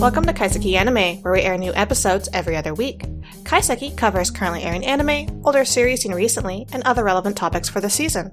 Welcome 0.00 0.24
to 0.24 0.32
Kaiseki 0.32 0.76
Anime, 0.76 1.20
where 1.20 1.34
we 1.34 1.42
air 1.42 1.58
new 1.58 1.74
episodes 1.74 2.26
every 2.32 2.56
other 2.56 2.72
week. 2.72 3.02
Kaiseki 3.42 3.94
covers 3.98 4.30
currently 4.30 4.62
airing 4.62 4.86
anime, 4.86 5.42
older 5.44 5.62
series 5.66 6.00
seen 6.00 6.14
recently, 6.14 6.66
and 6.72 6.82
other 6.84 7.04
relevant 7.04 7.36
topics 7.36 7.68
for 7.68 7.82
the 7.82 7.90
season. 7.90 8.32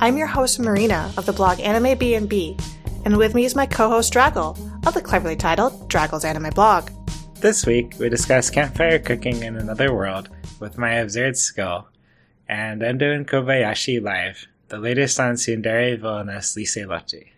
I'm 0.00 0.16
your 0.16 0.26
host 0.26 0.58
Marina 0.58 1.12
of 1.16 1.24
the 1.24 1.32
blog 1.32 1.60
Anime 1.60 1.96
B&B, 1.96 2.56
and 3.04 3.16
with 3.16 3.32
me 3.32 3.44
is 3.44 3.54
my 3.54 3.64
co-host 3.64 4.12
Draggle 4.12 4.58
of 4.84 4.92
the 4.92 5.00
cleverly 5.00 5.36
titled 5.36 5.88
Draggle's 5.88 6.24
Anime 6.24 6.50
Blog. 6.50 6.90
This 7.36 7.64
week, 7.64 7.94
we 8.00 8.08
discuss 8.08 8.50
campfire 8.50 8.98
cooking 8.98 9.44
in 9.44 9.54
another 9.54 9.94
world 9.94 10.30
with 10.58 10.78
my 10.78 10.94
absurd 10.94 11.36
skill, 11.36 11.86
and 12.48 12.82
Endo 12.82 13.12
and 13.12 13.28
Kobayashi 13.28 14.02
live, 14.02 14.48
the 14.66 14.78
latest 14.78 15.20
on 15.20 15.36
Tsundere 15.36 15.96
villainess 15.96 16.56
Lieselotte. 16.56 17.28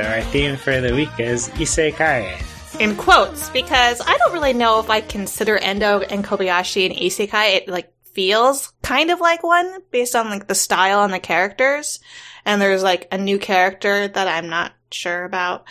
So, 0.00 0.06
our 0.06 0.22
theme 0.22 0.56
for 0.56 0.80
the 0.80 0.94
week 0.94 1.10
is 1.18 1.50
Isekai. 1.50 2.80
In 2.80 2.96
quotes, 2.96 3.50
because 3.50 4.00
I 4.00 4.16
don't 4.16 4.32
really 4.32 4.54
know 4.54 4.80
if 4.80 4.88
I 4.88 5.02
consider 5.02 5.58
Endo 5.58 6.00
and 6.00 6.24
Kobayashi 6.24 6.86
an 6.86 6.96
isekai. 6.96 7.56
It 7.56 7.68
like 7.68 7.92
feels 8.14 8.72
kind 8.82 9.10
of 9.10 9.20
like 9.20 9.42
one 9.42 9.80
based 9.90 10.16
on 10.16 10.30
like 10.30 10.46
the 10.46 10.54
style 10.54 11.02
and 11.02 11.12
the 11.12 11.18
characters. 11.18 12.00
And 12.46 12.62
there's 12.62 12.82
like 12.82 13.08
a 13.12 13.18
new 13.18 13.38
character 13.38 14.08
that 14.08 14.26
I'm 14.26 14.48
not 14.48 14.72
sure 14.90 15.24
about, 15.24 15.68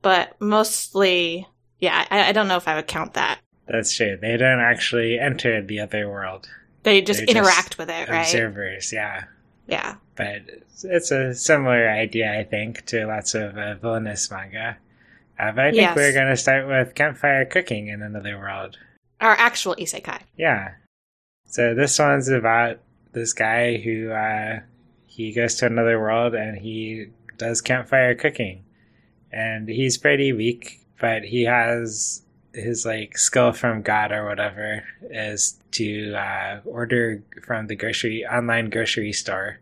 but 0.00 0.40
mostly, 0.40 1.48
yeah, 1.80 2.06
I, 2.08 2.28
I 2.28 2.32
don't 2.32 2.46
know 2.46 2.58
if 2.58 2.68
I 2.68 2.76
would 2.76 2.86
count 2.86 3.14
that. 3.14 3.40
That's 3.66 3.92
true. 3.92 4.16
They 4.20 4.36
don't 4.36 4.60
actually 4.60 5.18
enter 5.18 5.60
the 5.60 5.80
other 5.80 6.08
world. 6.08 6.48
They 6.84 7.02
just 7.02 7.18
They're 7.18 7.26
just 7.26 7.36
interact 7.36 7.78
with 7.78 7.90
it, 7.90 8.08
right? 8.08 8.20
Observers, 8.20 8.92
yeah. 8.92 9.24
Yeah. 9.66 9.96
But 10.16 10.42
it's 10.84 11.10
a 11.10 11.34
similar 11.34 11.88
idea, 11.88 12.38
I 12.38 12.44
think, 12.44 12.84
to 12.86 13.06
lots 13.06 13.34
of 13.34 13.56
uh, 13.56 13.74
villainess 13.76 14.30
manga. 14.30 14.76
Uh, 15.38 15.52
but 15.52 15.64
I 15.64 15.70
think 15.70 15.80
Yes. 15.80 15.96
we're 15.96 16.12
going 16.12 16.28
to 16.28 16.36
start 16.36 16.66
with 16.68 16.94
campfire 16.94 17.44
cooking 17.44 17.88
in 17.88 18.02
another 18.02 18.38
world. 18.38 18.76
Our 19.20 19.32
actual 19.32 19.74
isekai. 19.76 20.20
Yeah. 20.36 20.72
So 21.46 21.74
this 21.74 21.98
one's 21.98 22.28
about 22.28 22.80
this 23.12 23.32
guy 23.32 23.76
who 23.78 24.10
uh, 24.10 24.60
he 25.06 25.32
goes 25.32 25.54
to 25.56 25.66
another 25.66 25.98
world 26.00 26.34
and 26.34 26.58
he 26.58 27.06
does 27.38 27.60
campfire 27.60 28.14
cooking, 28.14 28.64
and 29.32 29.68
he's 29.68 29.98
pretty 29.98 30.32
weak, 30.32 30.86
but 31.00 31.22
he 31.24 31.44
has 31.44 32.22
his 32.54 32.84
like 32.84 33.16
skill 33.16 33.52
from 33.52 33.82
God 33.82 34.12
or 34.12 34.24
whatever 34.26 34.84
is 35.10 35.58
to 35.72 36.14
uh, 36.14 36.60
order 36.64 37.22
from 37.44 37.66
the 37.66 37.76
grocery 37.76 38.26
online 38.26 38.70
grocery 38.70 39.12
store, 39.12 39.58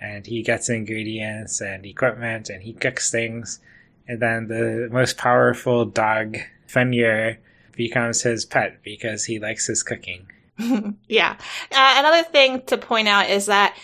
and 0.00 0.26
he 0.26 0.42
gets 0.42 0.68
ingredients 0.68 1.60
and 1.60 1.84
equipment 1.86 2.50
and 2.50 2.62
he 2.62 2.72
cooks 2.72 3.10
things, 3.10 3.60
and 4.06 4.20
then 4.20 4.48
the 4.48 4.88
most 4.90 5.16
powerful 5.16 5.84
dog 5.84 6.36
Fenrir 6.66 7.38
becomes 7.76 8.22
his 8.22 8.44
pet 8.44 8.82
because 8.82 9.24
he 9.24 9.38
likes 9.38 9.66
his 9.66 9.82
cooking. 9.82 10.26
yeah. 11.08 11.36
Uh, 11.72 11.94
another 11.98 12.22
thing 12.22 12.62
to 12.66 12.78
point 12.78 13.08
out 13.08 13.28
is 13.28 13.46
that 13.46 13.76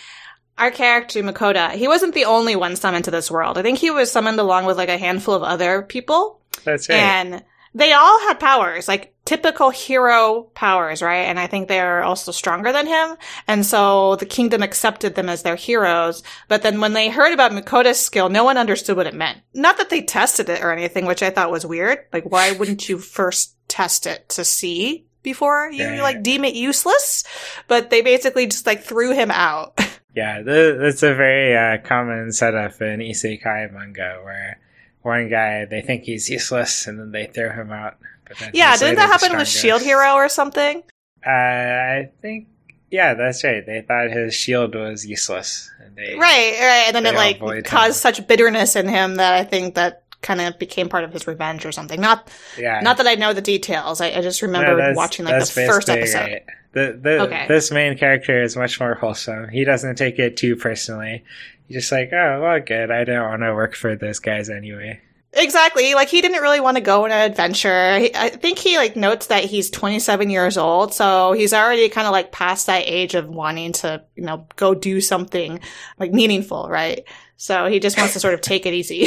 our 0.59 0.71
character 0.71 1.23
Makoto, 1.23 1.71
he 1.71 1.89
wasn't 1.89 2.15
the 2.15 2.27
only 2.27 2.55
one 2.55 2.77
summoned 2.77 3.07
to 3.07 3.11
this 3.11 3.31
world. 3.31 3.59
I 3.59 3.63
think 3.63 3.79
he 3.79 3.91
was 3.91 4.13
summoned 4.13 4.39
along 4.39 4.67
with 4.67 4.77
like 4.77 4.89
a 4.89 4.99
handful 4.99 5.35
of 5.35 5.43
other 5.43 5.83
people, 5.83 6.41
That's 6.65 6.89
right. 6.89 6.97
and 6.97 7.43
they 7.75 7.93
all 7.93 8.21
had 8.21 8.41
powers, 8.41 8.89
like 8.89 9.15
typical 9.25 9.71
hero 9.71 10.43
powers, 10.55 11.03
right? 11.03 11.27
And 11.29 11.39
I 11.39 11.47
think 11.47 11.69
they're 11.69 12.03
also 12.03 12.33
stronger 12.33 12.73
than 12.73 12.87
him. 12.87 13.17
And 13.47 13.65
so 13.65 14.17
the 14.17 14.27
kingdom 14.27 14.63
accepted 14.63 15.15
them 15.15 15.29
as 15.29 15.43
their 15.43 15.55
heroes. 15.57 16.23
But 16.49 16.63
then 16.63 16.81
when 16.81 16.95
they 16.95 17.11
heard 17.11 17.33
about 17.33 17.53
Makoto's 17.53 18.01
skill, 18.01 18.29
no 18.29 18.43
one 18.43 18.59
understood 18.59 18.97
what 18.97 19.07
it 19.07 19.15
meant. 19.15 19.39
Not 19.55 19.77
that 19.79 19.89
they 19.91 20.03
tested 20.03 20.49
it 20.49 20.63
or 20.65 20.73
anything, 20.73 21.07
which 21.07 21.23
I 21.23 21.31
thought 21.31 21.53
was 21.53 21.65
weird. 21.65 21.99
Like, 22.13 22.25
why 22.25 22.53
wouldn't 22.59 22.89
you 22.89 22.99
first 22.99 23.55
test 23.69 24.07
it 24.07 24.29
to 24.31 24.45
see 24.45 25.07
before 25.23 25.71
you 25.71 25.87
Right. 25.87 26.03
like 26.03 26.23
deem 26.25 26.45
it 26.45 26.55
useless? 26.55 27.23
But 27.69 27.91
they 27.91 28.01
basically 28.03 28.47
just 28.47 28.67
like 28.67 28.83
threw 28.83 29.13
him 29.15 29.31
out. 29.31 29.79
Yeah, 30.13 30.43
that's 30.43 31.05
a 31.05 31.15
very 31.15 31.57
uh, 31.57 31.79
common 31.87 32.33
setup 32.33 32.83
in 32.83 32.99
isekai 32.99 33.73
manga 33.73 34.19
where 34.25 34.59
one 35.03 35.29
guy 35.29 35.65
they 35.65 35.81
think 35.81 36.05
he's 36.05 36.29
useless 36.29 36.87
and 36.87 36.99
then 36.99 37.13
they 37.13 37.27
throw 37.27 37.51
him 37.51 37.71
out. 37.71 37.97
But 38.29 38.39
then 38.39 38.51
yeah, 38.55 38.77
didn't 38.77 38.97
that 38.97 39.09
happen 39.21 39.37
with. 39.37 39.49
Shield 39.49 39.83
Hero 39.83 40.13
or 40.15 40.29
something? 40.29 40.83
Uh, 41.27 41.31
I 41.31 42.11
think 42.23 42.49
yeah, 42.91 43.15
that's 43.15 43.45
right. 43.45 43.65
They 43.65 43.83
thought 43.83 44.11
his 44.11 44.35
shield 44.35 44.75
was 44.75 45.07
useless, 45.07 45.71
and 45.81 45.95
they 45.97 46.15
Right, 46.17 46.57
right. 46.61 46.85
And 46.87 46.97
then 46.97 47.07
it 47.07 47.15
like 47.15 47.37
avoid 47.37 47.59
him. 47.59 47.63
caused 47.65 47.97
such 47.97 48.27
bitterness 48.27 48.75
in 48.77 48.89
him 48.89 49.17
that 49.17 49.35
I 49.35 49.45
think 49.45 49.75
that 49.77 50.03
kind 50.23 50.41
of 50.41 50.59
became 50.59 50.89
part 50.89 51.05
of 51.05 51.13
his 51.13 51.27
revenge 51.27 51.65
or 51.65 51.73
something. 51.73 52.01
Not 52.01 52.29
yeah. 52.59 52.81
not 52.81 52.97
that 52.99 53.07
I 53.07 53.15
know 53.15 53.33
the 53.33 53.41
details. 53.41 54.01
I, 54.01 54.09
I 54.09 54.21
just 54.21 54.43
remember 54.43 54.77
that's- 54.77 54.97
watching 54.97 55.25
like 55.25 55.41
the 55.41 55.47
first 55.47 55.89
episode. 55.89 56.19
right. 56.19 56.43
The, 56.73 56.99
the, 57.03 57.21
Okay. 57.23 57.47
This 57.49 57.73
main 57.73 57.99
character 57.99 58.43
is 58.45 58.57
much 58.57 58.79
more 58.79 58.95
wholesome. 58.95 59.49
He 59.49 59.65
doesn't 59.65 59.97
take 59.97 60.21
it 60.21 60.37
too 60.37 60.55
personally. 60.55 61.25
He's 61.71 61.83
just 61.83 61.93
like, 61.93 62.13
oh, 62.13 62.41
well, 62.43 62.59
good. 62.59 62.91
I 62.91 63.05
don't 63.05 63.29
want 63.29 63.43
to 63.43 63.55
work 63.55 63.77
for 63.77 63.95
those 63.95 64.19
guys 64.19 64.51
anyway. 64.51 65.01
Exactly. 65.33 65.95
Like 65.95 66.09
he 66.09 66.21
didn't 66.21 66.43
really 66.43 66.59
want 66.59 66.79
to 66.79 66.81
go 66.81 67.05
on 67.05 67.13
an 67.13 67.31
adventure. 67.31 67.97
He, 68.01 68.13
I 68.13 68.31
think 68.31 68.59
he 68.59 68.77
like 68.77 68.97
notes 68.97 69.29
that 69.29 69.45
he's 69.45 69.71
27 69.71 70.31
years 70.31 70.59
old, 70.59 70.93
so 70.93 71.31
he's 71.31 71.53
already 71.53 71.89
kind 71.89 72.09
of 72.09 72.11
like 72.11 72.33
past 72.33 72.67
that 72.67 72.83
age 72.87 73.15
of 73.15 73.29
wanting 73.29 73.71
to, 73.75 74.03
you 74.17 74.25
know, 74.25 74.49
go 74.57 74.75
do 74.75 75.01
something 75.01 75.61
like 75.97 76.13
meaningful, 76.13 76.69
right? 76.69 77.05
So 77.37 77.67
he 77.67 77.79
just 77.79 77.97
wants 77.97 78.15
to 78.15 78.19
sort 78.19 78.35
of 78.35 78.41
take 78.41 78.67
it 78.67 78.75
easy. 78.75 79.03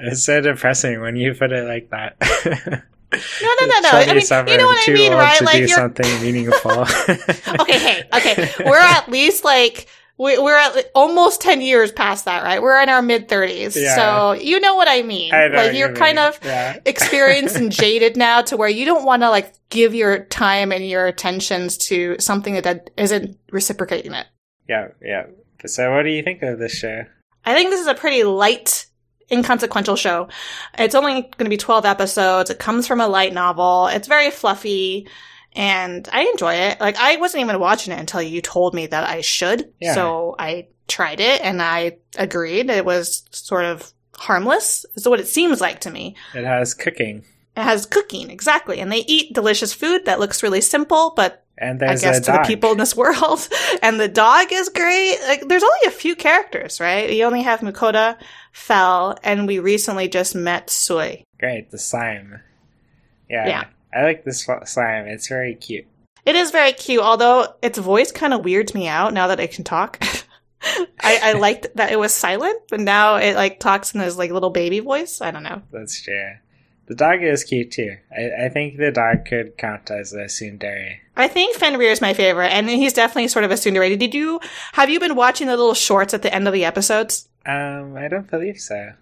It's 0.00 0.24
so 0.24 0.40
depressing 0.40 1.00
when 1.00 1.14
you 1.14 1.32
put 1.32 1.52
it 1.52 1.64
like 1.64 1.90
that. 1.90 2.16
No, 3.40 3.54
no, 3.60 3.66
no, 3.66 3.80
no. 3.82 3.90
I 3.92 4.06
mean, 4.06 4.48
you 4.48 4.58
know 4.58 4.66
what 4.66 4.88
I 4.88 4.92
mean, 4.92 5.12
right? 5.12 5.40
Like 5.40 5.52
do 5.52 5.58
you're 5.60 5.68
something 5.68 6.20
meaningful. 6.20 6.72
okay, 7.60 7.78
hey, 7.78 8.02
okay. 8.12 8.52
We're 8.66 8.76
at 8.76 9.08
least 9.08 9.44
like 9.44 9.86
we- 10.16 10.38
we're 10.38 10.56
at 10.56 10.90
almost 10.94 11.40
10 11.40 11.60
years 11.60 11.90
past 11.90 12.24
that, 12.26 12.42
right? 12.44 12.62
We're 12.62 12.80
in 12.82 12.88
our 12.88 13.02
mid 13.02 13.28
30s. 13.28 13.74
Yeah. 13.76 13.94
So, 13.96 14.32
you 14.32 14.60
know 14.60 14.74
what 14.76 14.88
I 14.88 15.02
mean. 15.02 15.34
I 15.34 15.48
like 15.48 15.76
you're 15.76 15.90
you 15.90 15.94
kind 15.94 16.16
mean. 16.16 16.26
of 16.26 16.38
yeah. 16.44 16.78
experienced 16.86 17.56
and 17.56 17.72
jaded 17.72 18.16
now 18.16 18.42
to 18.42 18.56
where 18.56 18.68
you 18.68 18.84
don't 18.84 19.04
want 19.04 19.22
to 19.22 19.30
like 19.30 19.52
give 19.70 19.94
your 19.94 20.24
time 20.26 20.70
and 20.72 20.86
your 20.86 21.06
attentions 21.06 21.76
to 21.78 22.16
something 22.20 22.60
that 22.62 22.90
isn't 22.96 23.38
reciprocating 23.50 24.12
it. 24.14 24.26
Yeah, 24.68 24.88
yeah. 25.02 25.26
So, 25.66 25.92
what 25.94 26.02
do 26.04 26.10
you 26.10 26.22
think 26.22 26.42
of 26.42 26.58
this 26.58 26.72
show? 26.72 27.04
I 27.44 27.54
think 27.54 27.70
this 27.70 27.80
is 27.80 27.86
a 27.86 27.94
pretty 27.94 28.22
light, 28.24 28.86
inconsequential 29.30 29.96
show. 29.96 30.28
It's 30.78 30.94
only 30.94 31.22
going 31.22 31.44
to 31.44 31.48
be 31.48 31.56
12 31.56 31.84
episodes. 31.84 32.50
It 32.50 32.58
comes 32.58 32.86
from 32.86 33.00
a 33.00 33.08
light 33.08 33.32
novel. 33.32 33.88
It's 33.88 34.08
very 34.08 34.30
fluffy 34.30 35.08
and 35.54 36.08
I 36.12 36.22
enjoy 36.24 36.54
it. 36.54 36.80
Like 36.80 36.96
I 36.96 37.16
wasn't 37.16 37.42
even 37.44 37.58
watching 37.60 37.92
it 37.92 38.00
until 38.00 38.22
you 38.22 38.40
told 38.40 38.74
me 38.74 38.86
that 38.86 39.08
I 39.08 39.20
should. 39.20 39.72
Yeah. 39.80 39.94
So 39.94 40.34
I 40.38 40.68
tried 40.88 41.20
it 41.20 41.40
and 41.42 41.62
I 41.62 41.98
agreed. 42.16 42.70
It 42.70 42.84
was 42.84 43.24
sort 43.30 43.64
of 43.64 43.92
harmless 44.16 44.86
is 44.94 45.08
what 45.08 45.20
it 45.20 45.26
seems 45.28 45.60
like 45.60 45.80
to 45.80 45.90
me. 45.90 46.16
It 46.34 46.44
has 46.44 46.72
cooking, 46.74 47.24
It 47.56 47.62
has 47.62 47.86
cooking, 47.86 48.30
exactly. 48.30 48.80
And 48.80 48.90
they 48.92 49.04
eat 49.06 49.32
delicious 49.34 49.72
food 49.72 50.04
that 50.04 50.20
looks 50.20 50.42
really 50.42 50.60
simple, 50.60 51.12
but 51.16 51.40
and 51.56 51.80
I 51.84 51.96
guess 51.96 52.20
to 52.26 52.32
the 52.32 52.42
people 52.44 52.72
in 52.72 52.78
this 52.78 52.96
world. 52.96 53.48
and 53.82 53.98
the 54.00 54.08
dog 54.08 54.48
is 54.52 54.68
great. 54.70 55.18
Like, 55.26 55.46
there's 55.46 55.62
only 55.62 55.78
a 55.86 55.90
few 55.92 56.16
characters, 56.16 56.80
right? 56.80 57.08
You 57.10 57.24
only 57.24 57.42
have 57.42 57.60
Mukoda, 57.60 58.16
Fel, 58.52 59.16
and 59.22 59.46
we 59.46 59.60
recently 59.60 60.08
just 60.08 60.34
met 60.34 60.68
Sui. 60.68 61.24
Great, 61.38 61.70
the 61.70 61.78
slime. 61.78 62.40
Yeah, 63.30 63.46
Yeah. 63.46 63.64
I 63.94 64.02
like 64.02 64.24
this 64.24 64.46
slime. 64.64 65.06
It's 65.06 65.28
very 65.28 65.54
cute. 65.54 65.86
It 66.26 66.36
is 66.36 66.50
very 66.50 66.72
cute, 66.72 67.02
although 67.02 67.54
its 67.62 67.78
voice 67.78 68.10
kind 68.10 68.32
of 68.32 68.44
weirds 68.44 68.74
me 68.74 68.88
out 68.88 69.12
now 69.12 69.26
that 69.28 69.40
it 69.40 69.52
can 69.52 69.64
talk. 69.64 69.98
I, 71.00 71.20
I 71.22 71.32
liked 71.38 71.66
that 71.74 71.92
it 71.92 71.98
was 71.98 72.14
silent, 72.14 72.62
but 72.70 72.80
now 72.80 73.16
it 73.16 73.34
like 73.34 73.60
talks 73.60 73.94
in 73.94 74.00
this 74.00 74.16
like 74.16 74.30
little 74.30 74.50
baby 74.50 74.80
voice. 74.80 75.20
I 75.20 75.30
don't 75.30 75.42
know. 75.42 75.62
That's 75.70 76.00
true. 76.00 76.36
The 76.86 76.94
dog 76.94 77.22
is 77.22 77.44
cute 77.44 77.70
too. 77.70 77.96
I, 78.12 78.46
I 78.46 78.48
think 78.50 78.76
the 78.76 78.90
dog 78.90 79.24
could 79.26 79.56
count 79.56 79.90
as 79.90 80.12
a 80.12 80.24
tsundere. 80.24 80.96
I 81.16 81.28
think 81.28 81.56
Fenrir 81.56 81.90
is 81.90 82.00
my 82.00 82.12
favorite, 82.12 82.48
and 82.48 82.68
he's 82.68 82.92
definitely 82.92 83.28
sort 83.28 83.44
of 83.44 83.50
a 83.50 83.54
tsundere. 83.54 83.98
Did 83.98 84.14
you 84.14 84.40
have 84.72 84.90
you 84.90 85.00
been 85.00 85.14
watching 85.14 85.46
the 85.46 85.56
little 85.56 85.74
shorts 85.74 86.14
at 86.14 86.22
the 86.22 86.34
end 86.34 86.46
of 86.46 86.52
the 86.52 86.64
episodes? 86.64 87.28
Um, 87.46 87.96
I 87.96 88.08
don't 88.08 88.30
believe 88.30 88.58
so. 88.58 88.92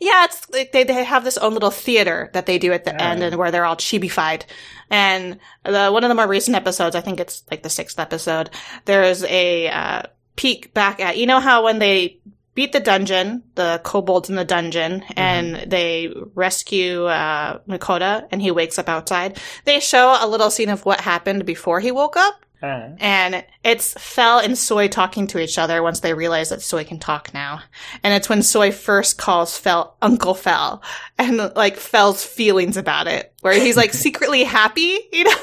Yeah, 0.00 0.24
it's 0.24 0.48
like 0.50 0.72
they, 0.72 0.84
they 0.84 1.04
have 1.04 1.24
this 1.24 1.36
own 1.36 1.52
little 1.52 1.70
theater 1.70 2.30
that 2.32 2.46
they 2.46 2.58
do 2.58 2.72
at 2.72 2.84
the 2.84 2.92
Yeah. 2.92 3.10
end 3.10 3.22
and 3.22 3.36
where 3.36 3.50
they're 3.50 3.66
all 3.66 3.76
chibified. 3.76 4.44
And 4.88 5.38
the, 5.64 5.90
one 5.90 6.02
of 6.04 6.08
the 6.08 6.14
more 6.14 6.26
recent 6.26 6.56
episodes, 6.56 6.96
I 6.96 7.02
think 7.02 7.20
it's 7.20 7.42
like 7.50 7.62
the 7.62 7.68
sixth 7.70 7.98
episode, 7.98 8.48
there's 8.86 9.22
a 9.24 9.68
uh, 9.68 10.02
peek 10.36 10.72
back 10.72 11.00
at, 11.00 11.18
you 11.18 11.26
know 11.26 11.38
how 11.38 11.64
when 11.64 11.78
they 11.80 12.18
beat 12.54 12.72
the 12.72 12.80
dungeon, 12.80 13.42
the 13.54 13.80
kobolds 13.84 14.30
in 14.30 14.36
the 14.36 14.44
dungeon, 14.44 15.04
and 15.16 15.70
they 15.70 16.12
rescue 16.34 17.04
uh, 17.04 17.58
Makoto 17.68 18.26
and 18.32 18.40
he 18.42 18.50
wakes 18.50 18.78
up 18.78 18.88
outside, 18.88 19.38
they 19.66 19.80
show 19.80 20.16
a 20.18 20.26
little 20.26 20.50
scene 20.50 20.70
of 20.70 20.84
what 20.86 21.02
happened 21.02 21.44
before 21.44 21.78
he 21.80 21.92
woke 21.92 22.16
up. 22.16 22.44
Huh. 22.60 22.88
And 22.98 23.44
it's 23.64 23.94
Fel 23.94 24.38
and 24.38 24.56
Sui 24.58 24.88
talking 24.88 25.26
to 25.28 25.38
each 25.38 25.56
other 25.58 25.82
once 25.82 26.00
they 26.00 26.12
realize 26.14 26.50
that 26.50 26.60
Sui 26.62 26.84
can 26.84 26.98
talk 26.98 27.32
now. 27.32 27.62
And 28.02 28.12
it's 28.14 28.28
when 28.28 28.42
Sui 28.42 28.70
first 28.70 29.16
calls 29.16 29.56
Fel 29.56 29.96
Uncle 30.02 30.34
Fel 30.34 30.82
and 31.18 31.38
like 31.56 31.76
Fel's 31.76 32.24
feelings 32.24 32.76
about 32.76 33.06
it, 33.06 33.32
where 33.40 33.54
he's 33.54 33.76
like 33.76 33.92
secretly 33.94 34.44
happy, 34.44 34.98
you 35.12 35.24
know? 35.24 35.34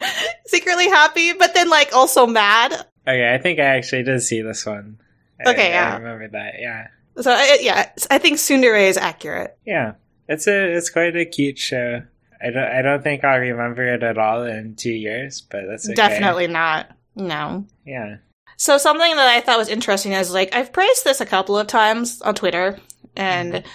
secretly 0.46 0.88
happy, 0.88 1.32
but 1.32 1.54
then 1.54 1.68
like 1.68 1.92
also 1.92 2.26
mad. 2.26 2.72
Okay, 3.06 3.34
I 3.34 3.38
think 3.38 3.58
I 3.58 3.64
actually 3.64 4.04
did 4.04 4.22
see 4.22 4.42
this 4.42 4.64
one. 4.64 4.98
I- 5.44 5.50
Okay, 5.50 5.66
I, 5.66 5.70
yeah. 5.70 5.96
remember 5.96 6.28
that. 6.28 6.54
Yeah, 6.60 6.86
So 7.20 7.32
I, 7.32 7.58
yeah, 7.60 7.90
I 8.10 8.18
think 8.18 8.38
Tsundere 8.38 8.88
is 8.88 8.96
accurate. 8.96 9.56
yeah. 9.66 9.94
It's 10.28 10.46
a 10.46 10.76
it's 10.76 10.88
quite 10.88 11.16
a 11.16 11.24
cute 11.24 11.58
show. 11.58 12.02
I 12.42 12.50
don't 12.50 12.64
I 12.64 12.82
don't 12.82 13.02
think 13.02 13.24
I'll 13.24 13.38
remember 13.38 13.84
it 13.86 14.02
at 14.02 14.18
all 14.18 14.42
in 14.44 14.74
two 14.74 14.92
years, 14.92 15.40
but 15.40 15.62
that's 15.68 15.86
okay. 15.86 15.94
Definitely 15.94 16.48
not. 16.48 16.88
No. 17.14 17.66
Yeah. 17.84 18.16
So 18.56 18.78
something 18.78 19.14
that 19.16 19.28
I 19.28 19.40
thought 19.40 19.58
was 19.58 19.68
interesting 19.68 20.12
is 20.12 20.32
like 20.32 20.54
I've 20.54 20.72
praised 20.72 21.04
this 21.04 21.20
a 21.20 21.26
couple 21.26 21.58
of 21.58 21.66
times 21.66 22.20
on 22.22 22.34
Twitter, 22.34 22.78
and 23.16 23.54
mm-hmm. 23.54 23.68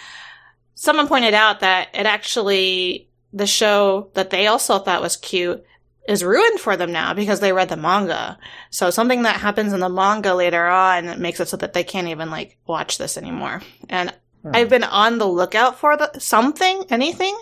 someone 0.75 1.07
pointed 1.07 1.33
out 1.33 1.61
that 1.61 1.89
it 1.93 2.05
actually 2.05 3.09
the 3.33 3.47
show 3.47 4.09
that 4.13 4.29
they 4.29 4.47
also 4.47 4.79
thought 4.79 5.01
was 5.01 5.17
cute 5.17 5.63
is 6.07 6.23
ruined 6.23 6.59
for 6.59 6.77
them 6.77 6.91
now 6.91 7.13
because 7.13 7.41
they 7.41 7.51
read 7.51 7.69
the 7.69 7.75
manga. 7.75 8.37
So 8.69 8.89
something 8.89 9.23
that 9.23 9.41
happens 9.41 9.73
in 9.73 9.81
the 9.81 9.89
manga 9.89 10.33
later 10.33 10.65
on 10.65 11.21
makes 11.21 11.39
it 11.39 11.49
so 11.49 11.57
that 11.57 11.73
they 11.73 11.83
can't 11.83 12.07
even 12.07 12.31
like 12.31 12.57
watch 12.65 12.97
this 12.97 13.17
anymore. 13.17 13.61
And 13.89 14.13
I've 14.45 14.69
been 14.69 14.83
on 14.83 15.17
the 15.17 15.27
lookout 15.27 15.77
for 15.77 15.97
the 15.97 16.19
something, 16.19 16.85
anything, 16.89 17.37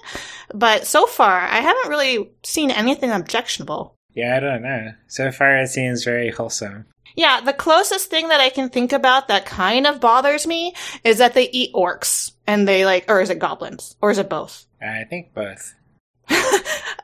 but 0.54 0.88
so 0.88 1.06
far 1.06 1.40
I 1.40 1.58
haven't 1.58 1.90
really 1.90 2.32
seen 2.44 2.72
anything 2.72 3.12
objectionable. 3.12 3.96
Yeah, 4.14 4.38
I 4.38 4.40
don't 4.40 4.64
know. 4.64 4.94
So 5.08 5.32
far, 5.32 5.58
it 5.58 5.68
seems 5.68 6.04
very 6.04 6.32
wholesome. 6.32 6.86
Yeah, 7.16 7.42
the 7.42 7.54
closest 7.54 8.10
thing 8.10 8.30
that 8.30 8.42
I 8.42 8.50
can 8.50 8.70
think 8.70 8.92
about 8.92 9.28
that 9.28 9.46
kind 9.46 9.88
of 9.88 10.02
bothers 10.02 10.48
me 10.48 10.74
is 11.04 11.20
that 11.20 11.34
they 11.34 11.50
eat 11.50 11.74
orcs 11.74 12.32
and 12.46 12.68
they 12.68 12.86
like, 12.86 13.06
or 13.10 13.22
is 13.22 13.30
it 13.30 13.40
goblins? 13.40 13.96
Or 14.02 14.12
is 14.12 14.18
it 14.18 14.30
both? 14.30 14.66
I 14.82 15.04
think 15.06 15.34
both. 15.34 15.74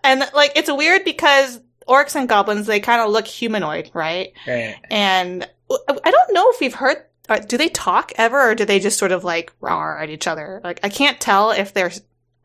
and 0.03 0.23
like, 0.33 0.53
it's 0.55 0.71
weird 0.71 1.05
because 1.05 1.59
orcs 1.87 2.15
and 2.15 2.27
goblins, 2.27 2.67
they 2.67 2.79
kind 2.79 3.01
of 3.01 3.11
look 3.11 3.27
humanoid, 3.27 3.91
right? 3.93 4.33
Right. 4.47 4.77
And 4.89 5.47
I 5.69 6.11
don't 6.11 6.33
know 6.33 6.49
if 6.51 6.59
we've 6.59 6.73
heard, 6.73 6.97
uh, 7.31 7.39
do 7.39 7.57
they 7.57 7.69
talk 7.69 8.11
ever 8.15 8.51
or 8.51 8.55
do 8.55 8.65
they 8.65 8.79
just 8.79 8.99
sort 8.99 9.11
of 9.11 9.23
like 9.23 9.53
roar 9.61 9.97
at 9.97 10.09
each 10.09 10.27
other? 10.27 10.61
Like, 10.63 10.79
I 10.83 10.89
can't 10.89 11.19
tell 11.19 11.51
if 11.51 11.73
they're, 11.73 11.91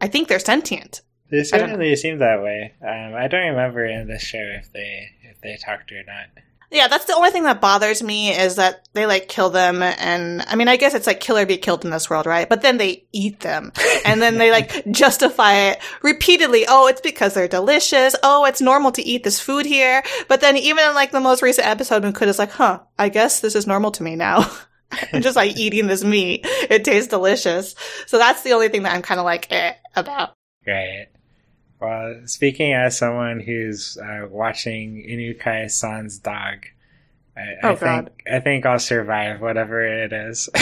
I 0.00 0.08
think 0.08 0.28
they're 0.28 0.38
sentient. 0.38 1.02
They 1.30 1.42
certainly 1.42 1.96
seem 1.96 2.18
that 2.18 2.42
way. 2.42 2.74
Um, 2.80 3.14
I 3.14 3.28
don't 3.28 3.50
remember 3.50 3.84
in 3.84 4.06
this 4.06 4.22
show 4.22 4.38
if 4.38 4.72
they 4.72 5.08
if 5.22 5.40
they 5.40 5.56
talked 5.56 5.90
or 5.90 6.02
not. 6.04 6.26
Yeah, 6.70 6.88
that's 6.88 7.04
the 7.04 7.14
only 7.14 7.30
thing 7.30 7.44
that 7.44 7.60
bothers 7.60 8.02
me 8.02 8.30
is 8.30 8.56
that 8.56 8.88
they 8.92 9.06
like 9.06 9.28
kill 9.28 9.50
them 9.50 9.82
and 9.82 10.42
I 10.48 10.56
mean 10.56 10.66
I 10.66 10.76
guess 10.76 10.94
it's 10.94 11.06
like 11.06 11.20
kill 11.20 11.38
or 11.38 11.46
be 11.46 11.56
killed 11.58 11.84
in 11.84 11.90
this 11.90 12.10
world, 12.10 12.26
right? 12.26 12.48
But 12.48 12.62
then 12.62 12.76
they 12.76 13.04
eat 13.12 13.40
them. 13.40 13.72
And 14.04 14.20
then 14.20 14.38
they 14.38 14.50
like 14.50 14.84
justify 14.90 15.54
it 15.70 15.78
repeatedly. 16.02 16.64
Oh, 16.68 16.88
it's 16.88 17.00
because 17.00 17.34
they're 17.34 17.48
delicious. 17.48 18.16
Oh, 18.22 18.44
it's 18.44 18.60
normal 18.60 18.92
to 18.92 19.02
eat 19.02 19.22
this 19.22 19.40
food 19.40 19.66
here. 19.66 20.02
But 20.28 20.40
then 20.40 20.56
even 20.56 20.88
in 20.88 20.94
like 20.94 21.12
the 21.12 21.20
most 21.20 21.42
recent 21.42 21.68
episode, 21.68 22.02
Mukoda's 22.02 22.38
like, 22.38 22.50
huh, 22.50 22.80
I 22.98 23.08
guess 23.10 23.40
this 23.40 23.54
is 23.54 23.66
normal 23.66 23.92
to 23.92 24.02
me 24.02 24.16
now. 24.16 24.50
I'm 25.12 25.20
just 25.22 25.36
like 25.36 25.56
eating 25.56 25.86
this 25.86 26.04
meat. 26.04 26.40
It 26.44 26.84
tastes 26.84 27.08
delicious. 27.08 27.74
So 28.06 28.18
that's 28.18 28.42
the 28.42 28.52
only 28.52 28.68
thing 28.68 28.82
that 28.84 28.94
I'm 28.94 29.02
kind 29.02 29.20
of 29.20 29.24
like 29.24 29.50
eh 29.50 29.74
about. 29.94 30.34
Right. 30.66 31.06
Well, 31.80 32.22
speaking 32.26 32.72
as 32.72 32.96
someone 32.98 33.40
who's 33.40 33.98
uh, 33.98 34.26
watching 34.30 34.96
Inukai 35.08 35.70
San's 35.70 36.18
dog, 36.18 36.66
I, 37.36 37.70
I 37.70 37.70
Oh, 37.70 37.76
think 37.76 38.24
I 38.30 38.40
think 38.40 38.64
I'll 38.66 38.78
survive 38.78 39.40
whatever 39.40 39.84
it 40.04 40.12
is. 40.12 40.48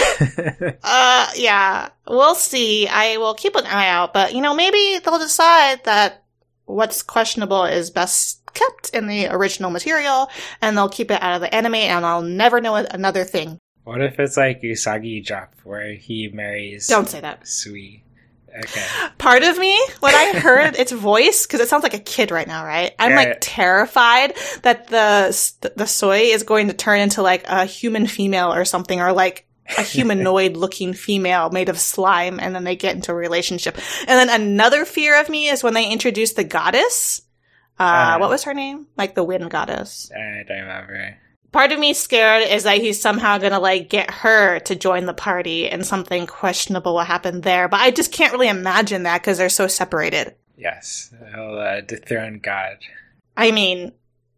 Uh, 0.83 1.31
yeah, 1.37 1.89
we'll 2.07 2.35
see. 2.35 2.87
I 2.89 3.17
will 3.17 3.35
keep 3.35 3.57
an 3.57 3.65
eye 3.67 3.89
out, 3.89 4.13
but 4.13 4.35
you 4.35 4.41
know, 4.43 4.55
maybe 4.55 4.99
they'll 5.03 5.19
decide 5.19 5.83
that 5.85 6.23
what's 6.67 7.03
questionable 7.03 7.65
is 7.65 7.91
best 7.91 8.41
kept 8.55 8.91
in 8.91 9.07
the 9.07 9.27
original 9.29 9.71
material, 9.71 10.31
and 10.61 10.77
they'll 10.77 10.89
keep 10.89 11.11
it 11.11 11.23
out 11.23 11.35
of 11.37 11.41
the 11.41 11.55
anime, 11.55 11.75
and 11.75 12.05
I'll 12.05 12.23
never 12.23 12.61
know 12.61 12.75
another 12.77 13.25
thing. 13.25 13.59
What 13.85 14.01
if 14.01 14.19
it's 14.19 14.37
like 14.37 14.63
Usagi 14.63 15.25
Drop, 15.25 15.55
where 15.65 15.93
he 15.93 16.29
marries 16.33 16.87
Don't 16.89 17.09
say 17.09 17.21
that. 17.21 17.47
Sui? 17.47 18.03
Okay. 18.57 18.85
Part 19.19 19.43
of 19.43 19.59
me, 19.59 19.77
when 20.01 20.15
I 20.15 20.39
heard 20.39 20.77
its 20.77 20.93
voice, 20.93 21.45
because 21.45 21.61
it 21.61 21.69
sounds 21.69 21.83
like 21.83 21.93
a 21.95 21.99
kid 21.99 22.31
right 22.31 22.47
now, 22.47 22.65
right? 22.65 22.95
I'm 23.01 23.11
Yeah. 23.11 23.17
like 23.17 23.39
terrified 23.41 24.35
that 24.63 24.87
the 24.89 25.73
the 25.77 25.87
Sui 25.87 26.31
is 26.31 26.45
going 26.45 26.69
to 26.69 26.73
turn 26.75 27.01
into 27.01 27.21
like 27.21 27.45
a 27.49 27.65
human 27.65 28.07
female 28.07 28.53
or 28.55 28.65
something, 28.65 29.01
or 29.01 29.13
like 29.13 29.47
a 29.77 29.83
humanoid 29.95 30.57
looking 30.57 30.93
female 30.95 31.51
made 31.51 31.69
of 31.69 31.81
slime, 31.81 32.39
and 32.39 32.55
then 32.55 32.63
they 32.65 32.77
get 32.77 32.95
into 32.95 33.11
a 33.11 33.15
relationship. 33.17 33.77
And 34.07 34.09
then 34.29 34.31
another 34.41 34.85
fear 34.85 35.21
of 35.21 35.29
me 35.29 35.49
is 35.49 35.65
when 35.65 35.75
they 35.75 35.91
introduce 35.91 36.35
the 36.35 36.45
goddess. 36.45 37.23
Uh, 37.79 37.83
Uh. 38.15 38.19
what 38.19 38.31
was 38.31 38.45
her 38.45 38.55
name? 38.55 38.87
Like 38.97 39.17
the 39.17 39.25
wind 39.25 39.51
goddess. 39.51 40.13
I 40.15 40.45
don't 40.47 40.61
remember. 40.61 41.17
Part 41.55 41.71
of 41.71 41.79
me 41.79 41.93
scared 41.93 42.49
is 42.49 42.65
that 42.65 42.79
he's 42.79 43.01
somehow 43.01 43.39
gonna 43.39 43.61
like 43.61 43.89
get 43.89 44.11
her 44.11 44.59
to 44.59 44.75
join 44.75 45.07
the 45.07 45.15
party 45.15 45.69
and 45.69 45.87
something 45.87 46.27
questionable 46.27 46.95
will 46.95 47.03
happen 47.03 47.43
there. 47.43 47.69
But 47.69 47.79
I 47.79 47.93
just 47.93 48.11
can't 48.11 48.33
really 48.33 48.49
imagine 48.49 49.05
that 49.05 49.21
because 49.21 49.39
they're 49.39 49.49
so 49.49 49.69
separated. 49.69 50.35
Yes, 50.59 51.15
he'll 51.33 51.57
uh, 51.57 51.81
dethrone 51.83 52.41
God. 52.41 52.79
I 53.37 53.53
mean, 53.53 53.93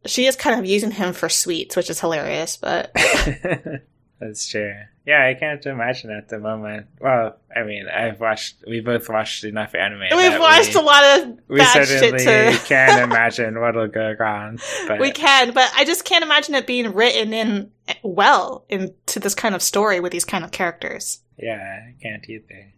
she 0.05 0.27
is 0.27 0.37
kind 0.37 0.61
of 0.61 0.67
using 0.67 0.91
him 0.91 1.15
for 1.15 1.31
sweets, 1.31 1.75
which 1.75 1.89
is 1.89 2.01
hilarious, 2.01 2.59
but 2.59 2.93
That's 4.21 4.47
true. 4.47 4.75
Yeah, 5.07 5.25
I 5.25 5.35
can't 5.35 5.65
imagine 5.65 6.11
at 6.11 6.29
the 6.29 6.41
moment. 6.41 6.87
Well, 7.01 7.37
I 7.55 7.63
mean, 7.63 7.87
I've 7.89 8.19
watched. 8.19 8.65
We 8.67 8.81
both 8.81 9.09
watched 9.09 9.45
enough 9.45 9.77
anime. 9.77 10.01
we've 10.17 10.39
watched 10.39 10.75
we, 10.75 10.81
a 10.81 10.85
lot 10.85 11.05
of 11.21 11.39
We 11.47 11.65
certainly 11.65 12.25
to. 12.25 12.59
can 12.65 13.05
imagine 13.11 13.61
what'll 13.61 13.87
go 13.87 14.17
wrong. 14.19 14.59
But 14.89 14.99
we 14.99 15.13
can, 15.13 15.53
but 15.53 15.71
I 15.77 15.85
just 15.85 16.05
can't 16.05 16.25
imagine 16.25 16.57
it 16.57 16.67
being 16.67 16.93
written 16.93 17.33
in 17.33 17.71
well 18.03 18.65
into 18.69 19.21
this 19.21 19.37
kind 19.37 19.55
of 19.55 19.63
story 19.63 20.01
with 20.01 20.11
these 20.11 20.25
kind 20.25 20.45
of 20.45 20.51
characters. 20.51 21.21
yeah, 21.39 21.85
I 21.89 21.95
can't 22.03 22.29
either. 22.29 22.73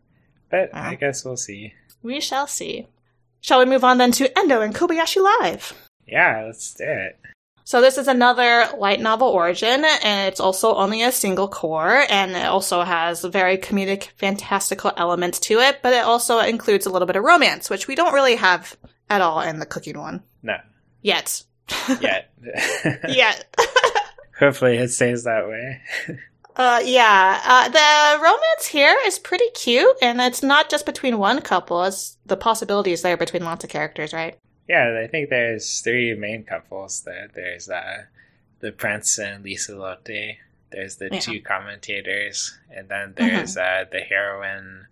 But 0.50 0.74
I 0.74 0.96
guess 0.96 1.24
we'll 1.24 1.38
see. 1.38 1.72
We 2.02 2.20
shall 2.20 2.46
see. 2.46 2.88
Shall 3.40 3.58
we 3.60 3.64
move 3.64 3.84
on 3.84 3.96
then 3.98 4.12
to 4.12 4.38
Endo 4.38 4.60
and 4.60 4.74
Kobayashi 4.74 5.22
Live? 5.22 5.72
Yeah, 6.06 6.44
let's 6.46 6.74
do 6.74 6.84
it. 6.84 7.18
So 7.68 7.82
this 7.82 7.98
is 7.98 8.08
another 8.08 8.66
light 8.78 8.98
novel 8.98 9.28
origin, 9.28 9.84
and 9.84 10.26
it's 10.26 10.40
also 10.40 10.74
only 10.74 11.02
a 11.02 11.12
single 11.12 11.48
cour, 11.48 12.02
and 12.08 12.30
it 12.30 12.46
also 12.46 12.80
has 12.80 13.22
very 13.22 13.58
comedic, 13.58 14.04
fantastical 14.16 14.90
elements 14.96 15.38
to 15.40 15.58
it, 15.58 15.80
but 15.82 15.92
it 15.92 16.02
also 16.02 16.38
includes 16.38 16.86
a 16.86 16.90
little 16.90 17.04
bit 17.04 17.16
of 17.16 17.24
romance, 17.24 17.68
which 17.68 17.86
we 17.86 17.94
don't 17.94 18.14
really 18.14 18.36
have 18.36 18.74
at 19.10 19.20
all 19.20 19.42
in 19.42 19.58
the 19.58 19.66
cooking 19.66 19.98
one. 19.98 20.22
No, 20.42 20.56
Yet. 21.02 21.42
yet. 22.00 22.32
Yet. 23.06 23.54
Hopefully, 24.38 24.78
it 24.78 24.88
stays 24.88 25.24
that 25.24 25.46
way. 25.46 25.82
Uh, 26.56 26.80
yeah, 26.82 27.38
uh, 27.44 27.68
the 27.68 28.22
romance 28.22 28.66
here 28.66 28.96
is 29.04 29.18
pretty 29.18 29.50
cute, 29.50 29.94
and 30.00 30.22
it's 30.22 30.42
not 30.42 30.70
just 30.70 30.86
between 30.86 31.18
one 31.18 31.42
couple, 31.42 31.84
it's 31.84 32.16
the 32.24 32.34
possibilities 32.34 33.02
there 33.02 33.18
between 33.18 33.44
lots 33.44 33.62
of 33.62 33.68
characters, 33.68 34.14
right? 34.14 34.38
Yeah, 34.68 35.00
I 35.02 35.06
think 35.06 35.30
there's 35.30 35.80
three 35.80 36.14
main 36.14 36.44
couples. 36.44 37.00
There, 37.02 37.28
there's 37.34 37.68
uh, 37.70 38.04
the 38.60 38.70
prince 38.72 39.18
and 39.18 39.44
Lieselotte. 39.44 40.36
There's 40.70 40.96
the 40.96 41.08
Yeah. 41.10 41.20
two 41.20 41.40
commentators, 41.40 42.58
and 42.70 42.88
then 42.88 43.14
there's 43.16 43.56
uh, 43.56 43.86
the 43.90 44.00
heroine, 44.00 44.86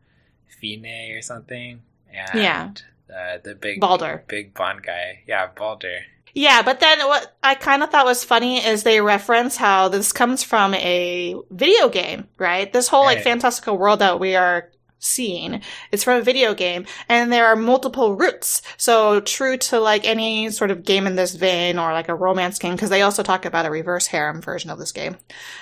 Fine 0.61 1.12
or 1.12 1.21
something, 1.21 1.83
and 2.12 2.40
Yeah. 2.40 2.71
uh, 3.14 3.38
the 3.45 3.54
big 3.54 3.80
Balder. 3.80 4.25
big 4.26 4.54
blonde 4.54 4.83
guy. 4.83 5.21
Yeah, 5.26 5.49
Balder. 5.54 6.00
Yeah, 6.33 6.62
but 6.62 6.80
then 6.80 6.99
what 7.06 7.37
I 7.42 7.54
kind 7.54 7.83
of 7.83 7.90
thought 7.90 8.04
was 8.06 8.25
funny 8.25 8.64
is 8.64 8.83
they 8.83 9.00
reference 9.00 9.56
how 9.56 9.88
this 9.88 10.12
comes 10.12 10.42
from 10.42 10.75
a 10.75 11.35
video 11.50 11.88
game, 11.90 12.28
right? 12.38 12.71
This 12.73 12.88
whole 12.88 13.04
like 13.04 13.23
fantastical 13.23 13.76
world 13.78 13.99
that 14.00 14.18
we 14.21 14.35
are 14.37 14.71
seeing 14.99 15.61
It's 15.93 16.05
from 16.05 16.19
a 16.19 16.23
video 16.23 16.55
game 16.55 16.87
and 17.09 17.33
there 17.33 17.47
are 17.47 17.57
multiple 17.57 18.17
routes. 18.17 18.62
So 18.76 19.21
true 19.21 19.57
to 19.59 19.79
like 19.79 20.07
any 20.07 20.50
sort 20.50 20.71
of 20.71 20.85
game 20.85 21.07
in 21.07 21.17
this 21.17 21.35
vein 21.35 21.79
or 21.79 21.93
like 21.93 22.09
a 22.09 22.15
romance 22.15 22.59
game, 22.59 22.75
because 22.75 22.91
they 22.91 23.03
also 23.03 23.23
talk 23.23 23.45
about 23.45 23.67
a 23.67 23.71
reverse 23.71 24.07
harem 24.07 24.41
version 24.41 24.71
of 24.71 24.79
this 24.79 24.93
game 24.93 25.17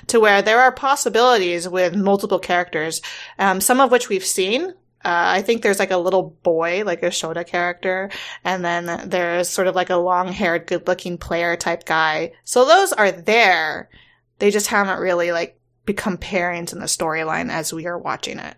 to 0.07 0.21
where 0.21 0.43
there 0.43 0.61
are 0.61 0.73
possibilities 0.73 1.69
with 1.69 1.95
multiple 1.97 2.38
characters, 2.38 3.03
um, 3.38 3.61
some 3.61 3.81
of 3.81 3.91
which 3.91 4.09
we've 4.09 4.25
seen. 4.25 4.73
Uh, 5.07 5.37
I 5.37 5.43
think 5.43 5.61
there's 5.61 5.79
like 5.79 5.91
a 5.91 5.99
little 5.99 6.38
boy, 6.43 6.83
like 6.87 7.03
a 7.03 7.09
shota 7.09 7.47
character, 7.47 8.11
and 8.43 8.64
then 8.64 9.11
there's 9.11 9.50
sort 9.50 9.67
of 9.67 9.75
like 9.75 9.91
a 9.91 9.97
long-haired, 9.97 10.67
good-looking 10.67 11.19
player 11.19 11.57
type 11.57 11.85
guy. 11.85 12.33
So 12.45 12.64
those 12.64 12.95
are 12.95 13.12
there. 13.12 13.91
They 14.38 14.50
just 14.50 14.69
haven't 14.69 15.00
really 15.00 15.31
like 15.31 15.61
become 15.85 16.17
pairings 16.17 16.73
in 16.73 16.79
the 16.79 16.87
storyline 16.87 17.50
as 17.50 17.71
we 17.71 17.87
are 17.87 17.99
watching 17.99 18.38
it. 18.38 18.57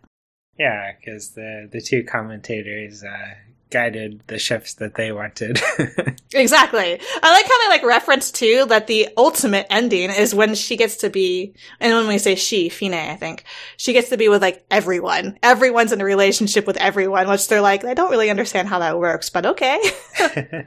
Yeah, 0.59 0.93
because 0.93 1.31
the 1.31 1.69
the 1.71 1.81
two 1.81 2.05
commentators 2.05 3.05
uh, 3.05 3.35
guided 3.71 4.23
the 4.27 4.39
shifts 4.39 4.75
that 4.75 4.95
they 4.95 5.13
wanted. 5.13 5.61
Exactly. 6.35 7.01
I 7.23 7.33
like 7.33 7.47
how 7.47 7.63
they 7.63 7.69
like 7.69 7.83
reference 7.85 8.31
too 8.31 8.67
that 8.69 8.89
the 8.89 9.09
ultimate 9.17 9.67
ending 9.71 10.11
is 10.11 10.35
when 10.35 10.55
she 10.55 10.77
gets 10.77 10.97
to 10.97 11.09
be, 11.09 11.55
and 11.81 11.95
when 11.95 12.09
we 12.09 12.19
say 12.19 12.35
she, 12.35 12.69
Fine, 12.69 12.93
I 12.93 13.17
think, 13.17 13.45
she 13.77 13.93
gets 13.93 14.11
to 14.11 14.17
be 14.19 14.29
with 14.29 14.43
like 14.43 14.67
everyone. 14.71 15.39
Everyone's 15.43 15.93
in 15.93 16.01
a 16.01 16.05
relationship 16.05 16.67
with 16.67 16.77
everyone, 16.77 17.29
which 17.29 17.49
they're 17.49 17.61
like, 17.61 17.85
I 17.85 17.95
don't 17.95 18.11
really 18.11 18.29
understand 18.29 18.69
how 18.69 18.81
that 18.81 18.99
works, 18.99 19.31
but 19.31 19.47
okay. 19.47 19.81
and 20.19 20.67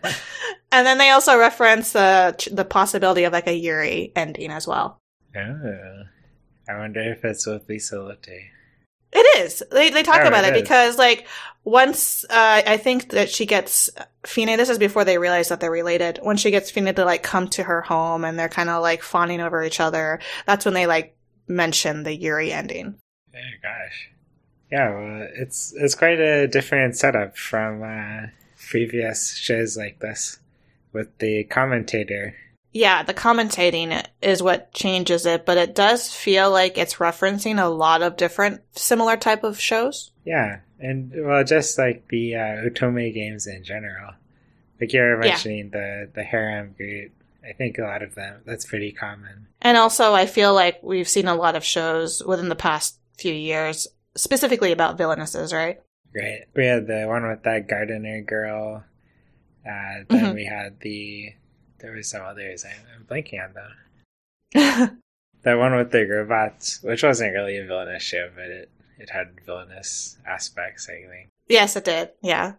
then 0.71 0.97
they 0.97 1.11
also 1.11 1.37
reference 1.37 1.91
the 1.91 2.49
the 2.51 2.65
possibility 2.65 3.25
of 3.25 3.33
like 3.33 3.47
a 3.47 3.53
Yuri 3.53 4.11
ending 4.15 4.49
as 4.49 4.65
well. 4.65 4.97
oh, 5.35 6.03
I 6.67 6.77
wonder 6.77 7.01
if 7.01 7.23
it's 7.25 7.45
with 7.45 7.67
Lieselotte. 7.67 8.49
It 9.11 9.43
is. 9.43 9.63
They 9.71 9.89
they 9.89 10.03
talk 10.03 10.23
about 10.25 10.45
it 10.45 10.55
it 10.55 10.61
because 10.61 10.97
like 10.97 11.27
once 11.63 12.23
uh, 12.29 12.61
I 12.65 12.77
think 12.77 13.09
that 13.09 13.29
she 13.29 13.45
gets 13.45 13.89
Fine. 14.25 14.57
This 14.57 14.69
is 14.69 14.77
before 14.77 15.05
they 15.05 15.17
realize 15.17 15.49
that 15.49 15.59
they're 15.59 15.71
related. 15.71 16.19
When 16.21 16.37
she 16.37 16.51
gets 16.51 16.69
Fine 16.69 16.93
to 16.93 17.05
like 17.05 17.23
come 17.23 17.47
to 17.49 17.63
her 17.63 17.81
home 17.81 18.25
and 18.25 18.37
they're 18.37 18.49
kind 18.49 18.69
of 18.69 18.81
like 18.81 19.01
fawning 19.01 19.39
over 19.39 19.63
each 19.63 19.79
other, 19.79 20.19
that's 20.45 20.65
when 20.65 20.73
they 20.73 20.87
like 20.87 21.15
mention 21.47 22.03
the 22.03 22.15
Yuri 22.15 22.51
ending. 22.51 22.95
Oh 23.33 23.39
gosh. 23.63 24.09
Yeah, 24.71 24.89
well, 24.91 25.27
it's 25.35 25.73
it's 25.75 25.95
quite 25.95 26.19
a 26.19 26.47
different 26.47 26.95
setup 26.95 27.37
from 27.37 27.81
uh, 27.81 28.27
previous 28.69 29.35
shows 29.35 29.75
like 29.75 29.99
this, 29.99 30.39
with 30.93 31.17
the 31.17 31.45
commentator. 31.45 32.35
Yeah, 32.71 33.01
the 33.03 33.13
commentating 33.15 34.05
is 34.21 34.43
what 34.43 34.71
changes 34.73 35.25
it, 35.25 35.45
but 35.45 35.57
it 35.57 35.73
does 35.73 36.13
feel 36.13 36.51
like 36.51 36.77
it's 36.77 36.95
referencing 36.95 37.59
a 37.61 37.67
lot 37.67 38.01
of 38.03 38.15
different 38.17 38.61
similar 38.77 39.17
type 39.17 39.43
of 39.43 39.59
shows. 39.59 40.11
Yeah, 40.23 40.59
and 40.79 41.11
well, 41.15 41.43
just 41.43 41.77
like 41.79 42.07
the 42.09 42.35
uh, 42.35 42.39
Otome 42.69 43.11
games 43.13 43.47
in 43.47 43.63
general, 43.63 44.11
like 44.79 44.93
you 44.93 45.01
were 45.01 45.23
Yeah. 45.23 45.29
mentioning 45.31 45.69
the 45.71 46.09
the 46.13 46.23
harem 46.23 46.73
group. 46.77 47.11
I 47.43 47.53
think 47.53 47.79
a 47.79 47.83
lot 47.83 48.03
of 48.03 48.13
them 48.13 48.41
that's 48.45 48.65
pretty 48.65 48.91
common. 48.91 49.47
And 49.61 49.75
also, 49.77 50.13
I 50.13 50.25
feel 50.27 50.53
like 50.53 50.83
we've 50.83 51.07
seen 51.09 51.27
a 51.27 51.35
lot 51.35 51.55
of 51.55 51.63
shows 51.63 52.23
within 52.23 52.49
the 52.49 52.55
past 52.55 52.99
few 53.17 53.33
years, 53.33 53.87
specifically 54.15 54.71
about 54.71 54.97
villainesses, 54.97 55.51
right? 55.53 55.79
Right. 56.13 56.41
We 56.55 56.65
had 56.65 56.85
the 56.87 57.05
one 57.07 57.27
with 57.27 57.43
that 57.43 57.67
gardener 57.67 58.21
girl. 58.21 58.83
Uh, 59.65 60.03
then 60.09 60.25
Mhm. 60.25 60.35
we 60.35 60.45
had 60.45 60.79
the 60.81 61.33
there 61.79 61.91
was 61.91 62.09
some 62.09 62.23
others. 62.23 62.65
I'm, 62.65 62.81
I'm 62.95 63.05
blanking 63.05 63.43
on 63.43 63.53
them. 63.53 65.01
That 65.43 65.57
one 65.57 65.75
with 65.75 65.91
the 65.91 66.05
robots, 66.05 66.83
which 66.83 67.03
wasn't 67.03 67.33
really 67.33 67.57
a 67.57 67.65
villainous 67.65 68.03
show, 68.03 68.29
but 68.35 68.45
it 68.45 68.69
it 68.97 69.09
had 69.09 69.39
villainous 69.45 70.17
aspects. 70.27 70.89
I 70.89 71.07
think. 71.07 71.29
Yes, 71.47 71.75
it 71.77 71.85
did. 71.85 72.09
Yeah. 72.21 72.53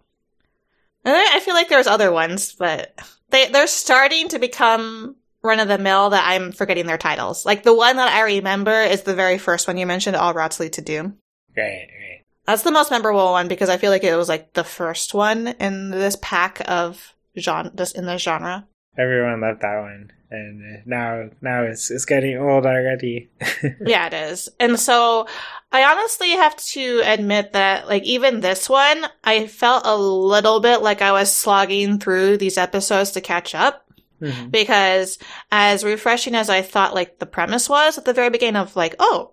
And 1.05 1.15
I 1.15 1.37
I 1.37 1.41
feel 1.41 1.55
like 1.55 1.69
there's 1.69 1.87
other 1.87 2.11
ones, 2.11 2.55
but 2.55 2.99
they 3.29 3.49
they're 3.49 3.67
starting 3.67 4.29
to 4.29 4.39
become 4.39 5.17
run 5.43 5.61
of 5.61 5.69
the 5.69 5.79
mill 5.79 6.11
that 6.11 6.27
I'm 6.27 6.53
forgetting 6.53 6.87
their 6.87 6.99
titles. 6.99 7.45
Like 7.45 7.63
the 7.63 7.75
one 7.75 7.97
that 7.97 8.13
I 8.13 8.23
remember 8.23 8.83
is 8.83 9.03
the 9.03 9.15
very 9.15 9.39
first 9.39 9.69
one 9.69 9.77
you 9.77 9.87
mentioned, 9.87 10.17
All 10.17 10.35
Routes 10.35 10.61
Lead 10.61 10.75
to 10.75 10.83
Doom. 10.83 11.19
Right. 11.57 11.89
Right. 11.89 12.25
That's 12.47 12.63
the 12.63 12.73
most 12.73 12.91
memorable 12.91 13.33
one 13.33 13.49
because 13.49 13.69
I 13.69 13.77
feel 13.77 13.91
like 13.91 14.05
it 14.05 14.17
was 14.17 14.29
like 14.29 14.55
the 14.55 14.65
first 14.65 15.15
one 15.15 15.49
in 15.49 15.91
this 15.91 16.17
pack 16.21 16.63
of 16.67 17.15
genre, 17.39 17.71
this 17.75 17.93
in 17.93 18.07
this 18.07 18.23
genre. 18.23 18.67
Everyone 19.01 19.41
loved 19.41 19.63
that 19.63 19.81
one, 19.81 20.13
and 20.31 20.87
now 20.87 21.31
now 21.41 21.63
it's 21.63 21.91
it's 21.91 22.05
getting 22.05 22.37
old 22.37 22.67
already. 22.67 23.31
yeah, 23.87 24.09
it 24.09 24.15
is. 24.15 24.49
And 24.61 24.79
so 24.79 25.27
I 25.73 25.85
honestly 25.85 26.31
have 26.31 26.57
to 26.57 27.01
admit 27.05 27.53
that, 27.55 27.89
like, 27.89 28.03
even 28.05 28.41
this 28.41 28.69
one, 28.69 29.07
I 29.25 29.47
felt 29.47 29.87
a 29.87 29.97
little 29.97 30.61
bit 30.61 30.83
like 30.83 31.01
I 31.01 31.13
was 31.13 31.33
slogging 31.33 31.99
through 31.99 32.37
these 32.37 32.59
episodes 32.59 33.13
to 33.13 33.21
catch 33.21 33.55
up. 33.55 33.87
Mhm. 34.21 34.51
Because 34.51 35.19
as 35.51 35.83
refreshing 35.83 36.35
as 36.35 36.51
I 36.51 36.61
thought, 36.61 36.95
like, 36.95 37.19
the 37.21 37.27
premise 37.27 37.69
was 37.71 37.97
at 37.97 38.05
the 38.05 38.13
very 38.13 38.29
beginning 38.29 38.61
of, 38.61 38.77
like, 38.77 38.95
oh, 38.99 39.33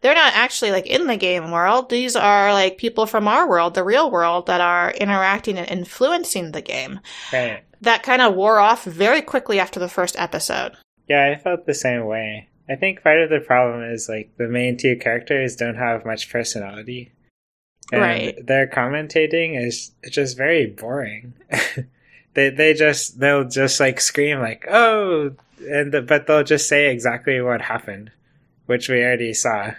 they're 0.00 0.14
not 0.14 0.32
actually, 0.34 0.70
like, 0.70 0.86
in 0.86 1.06
the 1.06 1.16
game 1.18 1.50
world. 1.50 1.90
These 1.90 2.16
are, 2.16 2.52
like, 2.52 2.78
people 2.78 3.04
from 3.06 3.28
our 3.28 3.46
world, 3.48 3.74
the 3.74 3.84
real 3.84 4.10
world, 4.10 4.46
that 4.46 4.60
are 4.60 4.90
interacting 4.92 5.58
and 5.58 5.70
influencing 5.70 6.52
the 6.52 6.62
game. 6.62 7.00
Right. 7.32 7.62
That 7.82 8.02
kind 8.02 8.22
of 8.22 8.34
wore 8.34 8.58
off 8.58 8.84
very 8.84 9.22
quickly 9.22 9.58
after 9.60 9.78
the 9.80 9.88
first 9.88 10.16
episode. 10.18 10.72
Yeah, 11.08 11.30
I 11.30 11.38
felt 11.40 11.66
the 11.66 11.74
same 11.74 12.06
way. 12.06 12.48
I 12.68 12.76
think 12.76 13.02
part 13.02 13.20
of 13.20 13.28
the 13.28 13.40
problem 13.40 13.82
is 13.82 14.08
like 14.08 14.30
the 14.38 14.48
main 14.48 14.76
two 14.76 14.96
characters 14.96 15.56
don't 15.56 15.74
have 15.76 16.06
much 16.06 16.30
personality. 16.30 17.12
And 17.90 18.00
Right. 18.00 18.46
their 18.46 18.66
commentating 18.68 19.60
is 19.60 19.90
just 20.10 20.36
very 20.36 20.66
boring. 20.66 21.34
they 22.34 22.48
they 22.50 22.72
just 22.72 23.18
they'll 23.18 23.44
just 23.48 23.78
like 23.80 24.00
scream 24.00 24.38
like 24.38 24.64
oh 24.70 25.32
and 25.68 25.92
the, 25.92 26.00
but 26.02 26.26
they'll 26.26 26.44
just 26.44 26.68
say 26.68 26.90
exactly 26.90 27.40
what 27.40 27.60
happened, 27.60 28.10
which 28.66 28.88
we 28.88 29.02
already 29.02 29.34
saw. 29.34 29.72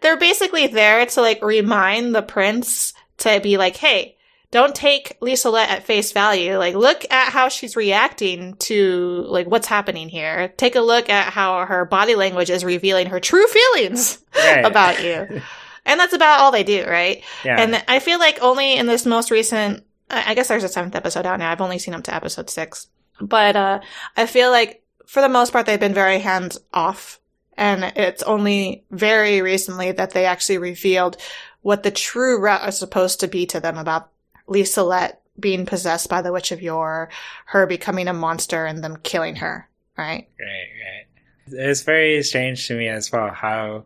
they're 0.00 0.16
basically 0.16 0.68
there 0.68 1.04
to 1.06 1.20
like 1.20 1.42
remind 1.42 2.14
the 2.14 2.22
prince 2.22 2.92
to 3.18 3.40
be 3.40 3.56
like, 3.58 3.76
hey, 3.76 4.15
don't 4.56 4.74
take 4.74 5.20
Lieselotte 5.20 5.68
at 5.68 5.84
face 5.84 6.12
value. 6.12 6.56
Like, 6.58 6.74
look 6.74 7.04
at 7.10 7.32
how 7.32 7.48
she's 7.48 7.76
reacting 7.76 8.54
to 8.54 9.24
like 9.28 9.46
what's 9.46 9.66
happening 9.68 10.08
here. 10.08 10.48
Take 10.56 10.74
a 10.76 10.80
look 10.80 11.08
at 11.08 11.32
how 11.32 11.64
her 11.66 11.84
body 11.84 12.14
language 12.16 12.50
is 12.50 12.64
revealing 12.64 13.06
her 13.08 13.20
true 13.20 13.46
feelings 13.46 14.18
Right. 14.34 14.64
about 14.72 15.02
you. 15.02 15.42
And 15.88 16.00
that's 16.00 16.14
about 16.14 16.40
all 16.40 16.50
they 16.50 16.64
do, 16.64 16.84
right? 16.84 17.22
yeah. 17.44 17.60
And 17.60 17.84
I 17.86 18.00
feel 18.00 18.18
like 18.18 18.42
only 18.42 18.74
in 18.74 18.86
this 18.86 19.06
most 19.06 19.30
recent, 19.30 19.84
I 20.10 20.34
guess 20.34 20.48
there's 20.48 20.64
a 20.64 20.68
seventh 20.68 20.96
episode 20.96 21.26
out 21.26 21.38
now. 21.38 21.52
I've 21.52 21.60
only 21.60 21.78
seen 21.78 21.94
up 21.94 22.02
to 22.02 22.12
episode 22.14 22.50
six, 22.50 22.88
but 23.20 23.54
uh, 23.54 23.78
I 24.16 24.26
feel 24.26 24.50
like 24.50 24.82
for 25.06 25.20
the 25.22 25.28
most 25.28 25.52
part 25.52 25.64
they've 25.66 25.78
been 25.78 25.94
very 25.94 26.18
hands 26.18 26.58
off, 26.74 27.20
and 27.56 27.84
it's 27.94 28.24
only 28.24 28.82
very 28.90 29.42
recently 29.42 29.92
that 29.92 30.10
they 30.10 30.24
actually 30.26 30.58
revealed 30.58 31.18
what 31.62 31.84
the 31.84 31.92
true 31.92 32.40
route 32.40 32.68
is 32.68 32.76
supposed 32.76 33.20
to 33.20 33.28
be 33.28 33.46
to 33.46 33.60
them 33.60 33.78
about 33.78 34.10
Lieselotte 34.48 35.16
being 35.38 35.66
possessed 35.66 36.08
by 36.08 36.22
the 36.22 36.32
Witch 36.32 36.52
of 36.52 36.62
Yore, 36.62 37.10
her 37.46 37.66
becoming 37.66 38.08
a 38.08 38.12
monster, 38.12 38.64
and 38.64 38.82
them 38.82 38.96
killing 39.02 39.36
her. 39.36 39.68
Right? 39.96 40.28
Right, 40.38 40.68
right. 40.84 41.06
It's 41.48 41.82
very 41.82 42.22
strange 42.22 42.66
to 42.68 42.76
me 42.76 42.88
as 42.88 43.10
well 43.12 43.28
how 43.28 43.84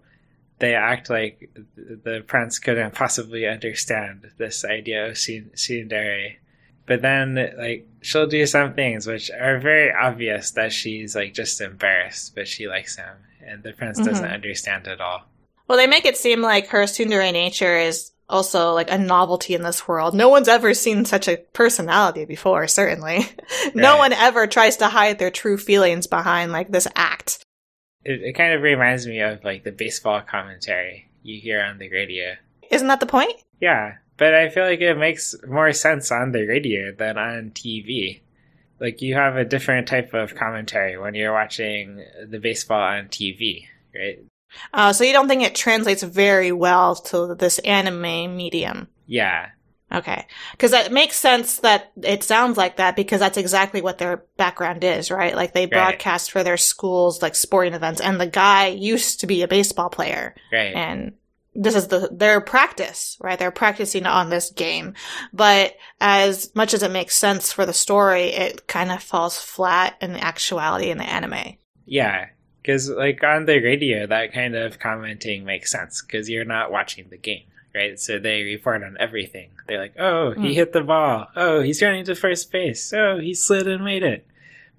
they 0.59 0.75
act 0.75 1.11
like 1.11 1.51
the 1.77 2.23
prince 2.27 2.59
couldn't 2.59 2.95
possibly 2.95 3.47
understand 3.47 4.31
this 4.39 4.65
idea 4.65 5.09
of 5.09 5.15
tsundere. 5.15 6.37
But 6.87 7.03
then, 7.03 7.53
like, 7.57 7.87
she'll 8.03 8.27
do 8.27 8.45
some 8.47 8.75
things 8.75 9.07
which 9.07 9.31
are 9.31 9.59
very 9.59 9.93
obvious 9.93 10.51
that 10.53 10.73
she's, 10.73 11.15
like, 11.15 11.35
just 11.35 11.61
embarrassed, 11.61 12.35
but 12.35 12.49
she 12.49 12.67
likes 12.67 12.97
him. 12.97 13.17
And 13.47 13.63
the 13.63 13.73
prince 13.73 13.99
doesn't 13.99 14.27
Mhm. 14.27 14.35
understand 14.35 14.89
at 14.89 15.01
all. 15.01 15.23
Well, 15.69 15.79
they 15.79 15.87
make 15.87 16.05
it 16.05 16.17
seem 16.17 16.43
like 16.43 16.69
her 16.69 16.83
tsundere 16.83 17.33
nature 17.33 17.79
is 17.79 18.11
also 18.31 18.73
like 18.73 18.91
a 18.91 18.99
novelty 18.99 19.55
in 19.55 19.63
this 19.63 19.87
world. 19.87 20.15
No 20.15 20.29
one's 20.29 20.49
ever 20.49 20.73
seen 20.75 21.05
such 21.05 21.29
a 21.29 21.39
personality 21.53 22.25
before, 22.25 22.67
certainly. 22.69 23.27
no 23.75 23.99
one 23.99 24.13
ever 24.13 24.47
tries 24.47 24.79
to 24.79 24.87
hide 24.87 25.19
their 25.19 25.31
true 25.31 25.59
feelings 25.59 26.07
behind 26.07 26.53
like 26.53 26.71
this 26.71 26.89
act. 26.97 27.45
It, 28.05 28.23
it 28.23 28.33
kind 28.33 28.55
of 28.55 28.63
reminds 28.63 29.07
me 29.07 29.21
of, 29.21 29.45
like, 29.45 29.63
the 29.63 29.73
baseball 29.73 30.23
commentary 30.23 31.11
you 31.23 31.39
hear 31.39 31.61
on 31.61 31.79
the 31.79 31.91
radio. 31.91 32.37
Isn't 32.71 32.89
that 32.89 33.01
the 33.01 33.07
point? 33.07 33.35
Yeah, 33.61 33.97
but 34.17 34.35
I 34.35 34.49
feel 34.49 34.65
like 34.65 34.81
it 34.81 34.99
makes 34.99 35.35
more 35.47 35.73
sense 35.73 36.13
on 36.13 36.33
the 36.33 36.47
radio 36.47 36.93
than 36.93 37.19
on 37.19 37.51
TV. 37.51 38.21
Like 38.79 39.03
you 39.03 39.15
have 39.15 39.37
a 39.37 39.45
different 39.45 39.89
type 39.89 40.15
of 40.15 40.35
commentary 40.35 40.99
when 40.99 41.15
you're 41.15 41.33
watching 41.33 42.05
the 42.27 42.39
baseball 42.39 42.81
on 42.81 43.09
TV, 43.09 43.67
right? 43.95 44.19
Uh, 44.73 44.93
so 44.93 45.05
you 45.05 45.13
don't 45.13 45.29
think 45.29 45.43
it 45.43 45.55
translates 45.55 46.03
very 46.03 46.53
well 46.53 46.97
to 46.97 47.35
this 47.35 47.59
anime 47.61 48.37
medium? 48.37 48.89
Yeah, 49.07 49.51
Okay. 49.93 50.27
Because 50.53 50.71
that 50.71 50.93
makes 50.93 51.17
sense 51.17 51.59
that 51.59 51.91
it 52.01 52.23
sounds 52.23 52.57
like 52.57 52.77
that 52.77 52.95
because 52.95 53.19
that's 53.21 53.37
exactly 53.37 53.83
what 53.83 53.99
their 53.99 54.25
background 54.37 54.85
is, 54.85 55.11
right? 55.11 55.35
Like 55.35 55.53
they 55.53 55.67
broadcast 55.67 56.31
for 56.31 56.45
their 56.45 56.57
schools, 56.57 57.23
like 57.23 57.35
sporting 57.35 57.75
events, 57.75 58.01
and 58.01 58.21
the 58.21 58.27
guy 58.27 58.69
used 58.69 59.21
to 59.21 59.27
be 59.27 59.43
a 59.43 59.49
baseball 59.49 59.91
player. 59.91 60.35
right. 60.53 60.75
and 60.75 61.13
this 61.53 61.75
is 61.75 61.89
the 61.89 62.09
their 62.13 62.41
practice, 62.41 63.19
right? 63.21 63.37
They're 63.37 63.51
practicing 63.51 64.07
on 64.07 64.31
this 64.31 64.51
game. 64.51 64.95
But 65.33 65.75
as 66.01 66.55
much 66.55 66.73
as 66.73 66.85
it 66.85 66.93
makes 66.93 67.17
sense 67.17 67.53
for 67.53 67.67
the 67.67 67.73
story, 67.73 68.27
it 68.27 68.69
kind 68.69 68.93
of 68.93 69.03
falls 69.03 69.37
flat 69.37 69.97
in 70.01 70.13
the 70.13 70.25
actuality 70.25 70.91
in 70.91 70.99
the 70.99 71.05
anime. 71.05 71.57
yeah, 71.85 72.27
because 72.63 72.89
like 72.91 73.23
on 73.25 73.47
the 73.47 73.59
radio, 73.61 74.07
that 74.07 74.33
kind 74.33 74.55
of 74.55 74.79
commenting 74.79 75.45
makes 75.45 75.71
sense 75.73 76.03
because 76.03 76.29
you're 76.29 76.45
not 76.45 76.71
watching 76.71 77.07
the 77.11 77.17
game, 77.17 77.45
right? 77.75 77.99
So 77.99 78.19
they 78.19 78.43
report 78.43 78.83
on 78.83 78.97
everything. 79.01 79.51
They're 79.67 79.81
like, 79.81 79.95
oh, 79.99 80.33
he 80.33 80.51
Mm. 80.51 80.55
hit 80.55 80.73
the 80.73 80.83
ball. 80.83 81.29
Oh, 81.37 81.61
he's 81.61 81.81
running 81.83 82.05
to 82.07 82.15
first 82.15 82.51
base. 82.53 82.93
Oh, 82.93 83.19
he 83.19 83.35
slid 83.35 83.67
and 83.69 83.85
made 83.85 84.03
it. 84.03 84.27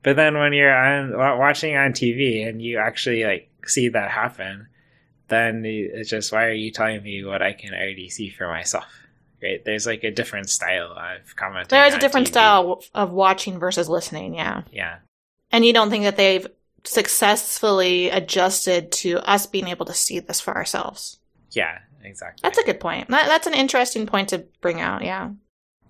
But 0.04 0.16
then 0.16 0.38
when 0.38 0.54
you're 0.54 0.74
on 0.76 1.16
watching 1.18 1.76
on 1.76 1.94
TV 1.94 2.48
and 2.48 2.62
you 2.62 2.78
actually 2.80 3.24
like 3.24 3.50
see 3.66 3.90
that 3.90 4.10
happen, 4.12 4.68
then 5.28 5.64
it's 5.66 6.10
just 6.10 6.32
why 6.32 6.46
are 6.46 6.52
you 6.54 6.72
telling 6.72 7.04
me 7.04 7.24
what 7.24 7.42
I 7.42 7.54
can 7.54 7.74
already 7.74 8.10
see 8.10 8.30
for 8.30 8.48
myself? 8.48 8.86
Right? 9.42 9.64
There's 9.64 9.86
like 9.88 10.04
a 10.04 10.12
different 10.12 10.50
style 10.50 10.92
of 10.92 11.36
commenting. 11.36 11.70
There 11.76 11.86
is 11.86 11.94
a 11.96 12.00
different 12.00 12.28
TV. 12.28 12.32
style 12.32 12.84
of 12.94 13.12
watching 13.12 13.58
versus 13.60 13.90
listening, 13.90 14.36
yeah. 14.36 14.64
Yeah. 14.72 14.98
And 15.52 15.66
you 15.66 15.74
don't 15.74 15.90
think 15.90 16.04
that 16.04 16.18
they've 16.18 16.48
successfully 16.84 18.10
adjusted 18.10 18.92
to 18.92 19.20
us 19.20 19.46
being 19.46 19.68
able 19.68 19.86
to 19.86 19.94
see 19.94 20.20
this 20.20 20.40
for 20.42 20.56
ourselves. 20.56 21.20
Yeah. 21.52 21.80
Exactly. 22.04 22.40
That's 22.42 22.58
a 22.58 22.64
good 22.64 22.80
point. 22.80 23.10
That, 23.10 23.28
that's 23.28 23.46
an 23.46 23.54
interesting 23.54 24.08
point 24.08 24.30
to 24.30 24.40
bring 24.60 24.82
out, 24.82 25.04
yeah. 25.04 25.30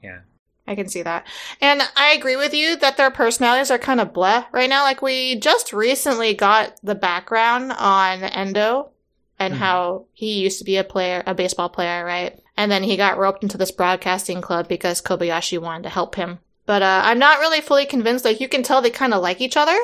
Yeah. 0.04 0.20
I 0.68 0.76
can 0.76 0.90
see 0.90 1.04
that. 1.04 1.26
And 1.62 1.82
I 1.96 2.12
agree 2.12 2.36
with 2.36 2.54
you 2.54 2.76
that 2.78 2.98
their 2.98 3.12
personalities 3.12 3.72
are 3.72 3.78
kind 3.78 4.02
of 4.02 4.12
bleh 4.12 4.46
right 4.52 4.70
now. 4.70 4.84
Like 4.84 5.02
we 5.02 5.38
just 5.40 5.72
recently 5.72 6.34
got 6.34 6.78
the 6.84 6.96
background 6.96 7.72
on 7.72 8.24
Endo 8.24 8.92
and 9.40 9.54
Mhm. 9.54 9.58
how 9.58 10.06
he 10.12 10.42
used 10.42 10.60
to 10.60 10.66
be 10.66 10.76
a 10.76 10.84
player, 10.84 11.24
a 11.26 11.34
baseball 11.34 11.70
player, 11.70 12.04
right? 12.04 12.38
And 12.58 12.70
then 12.70 12.84
he 12.84 12.98
got 12.98 13.18
roped 13.18 13.42
into 13.44 13.58
this 13.58 13.72
broadcasting 13.72 14.42
club 14.42 14.68
because 14.68 15.02
Kobayashi 15.02 15.60
wanted 15.60 15.84
to 15.84 15.90
help 15.90 16.16
him. 16.16 16.40
But 16.66 16.82
uh, 16.82 17.02
I'm 17.06 17.20
not 17.20 17.40
really 17.40 17.62
fully 17.62 17.86
convinced. 17.86 18.26
Like 18.26 18.42
you 18.42 18.50
can 18.50 18.64
tell 18.64 18.82
they 18.82 18.90
kind 18.92 19.14
of 19.14 19.22
like 19.22 19.40
each 19.40 19.56
other, 19.58 19.78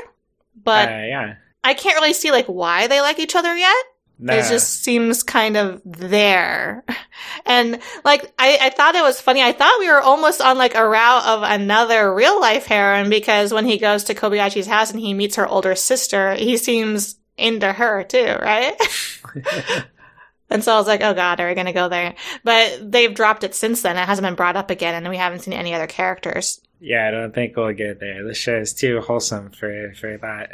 but 0.64 0.90
uh, 0.90 0.92
yeah. 0.92 1.36
I 1.64 1.74
can't 1.74 1.96
really 1.96 2.14
see 2.14 2.32
like 2.32 2.48
why 2.48 2.88
they 2.88 3.02
like 3.02 3.20
each 3.20 3.36
other 3.36 3.56
yet. 3.56 3.76
No. 4.20 4.34
It 4.34 4.50
just 4.50 4.84
seems 4.84 5.24
kind 5.24 5.58
of 5.58 5.82
there. 5.86 6.84
And 7.46 7.80
like, 8.04 8.34
I, 8.38 8.58
I 8.62 8.70
thought 8.72 8.96
it 8.96 9.02
was 9.02 9.22
funny. 9.22 9.42
I 9.42 9.54
thought 9.54 9.80
we 9.80 9.90
were 9.90 10.02
almost 10.02 10.42
on 10.42 10.58
like 10.58 10.76
a 10.76 10.88
route 10.88 11.26
of 11.26 11.44
another 11.44 12.14
real 12.14 12.40
life 12.42 12.66
heroine 12.66 13.10
because 13.10 13.54
when 13.54 13.66
he 13.66 13.78
goes 13.78 14.04
to 14.06 14.14
Kobayashi's 14.14 14.68
house 14.68 14.92
and 14.92 15.00
he 15.00 15.14
meets 15.14 15.38
her 15.38 15.48
older 15.48 15.74
sister, 15.74 16.36
he 16.36 16.58
seems 16.58 17.16
into 17.38 17.72
her 17.72 18.04
too, 18.04 18.36
right? 18.42 18.76
and 20.50 20.62
so 20.62 20.74
I 20.74 20.78
was 20.78 20.88
like, 20.88 21.02
oh 21.02 21.14
god, 21.14 21.40
are 21.40 21.48
we 21.48 21.56
going 21.56 21.68
to 21.68 21.74
go 21.74 21.88
there? 21.88 22.16
But 22.44 22.92
they've 22.92 23.14
dropped 23.14 23.46
it 23.46 23.56
since 23.56 23.82
then. 23.82 23.96
It 23.96 24.06
hasn't 24.06 24.26
been 24.26 24.36
brought 24.36 24.58
up 24.58 24.70
again 24.70 24.94
and 24.94 25.08
we 25.10 25.18
haven't 25.18 25.40
seen 25.40 25.54
any 25.54 25.74
other 25.74 25.88
characters. 25.88 26.60
Yeah, 26.80 27.08
I 27.08 27.12
don't 27.12 27.34
think 27.34 27.56
we'll 27.56 27.74
get 27.74 28.00
there. 28.00 28.24
The 28.24 28.34
show 28.34 28.58
is 28.58 28.74
too 28.74 29.02
wholesome 29.02 29.52
for 29.52 29.94
for 30.00 30.18
that. 30.18 30.52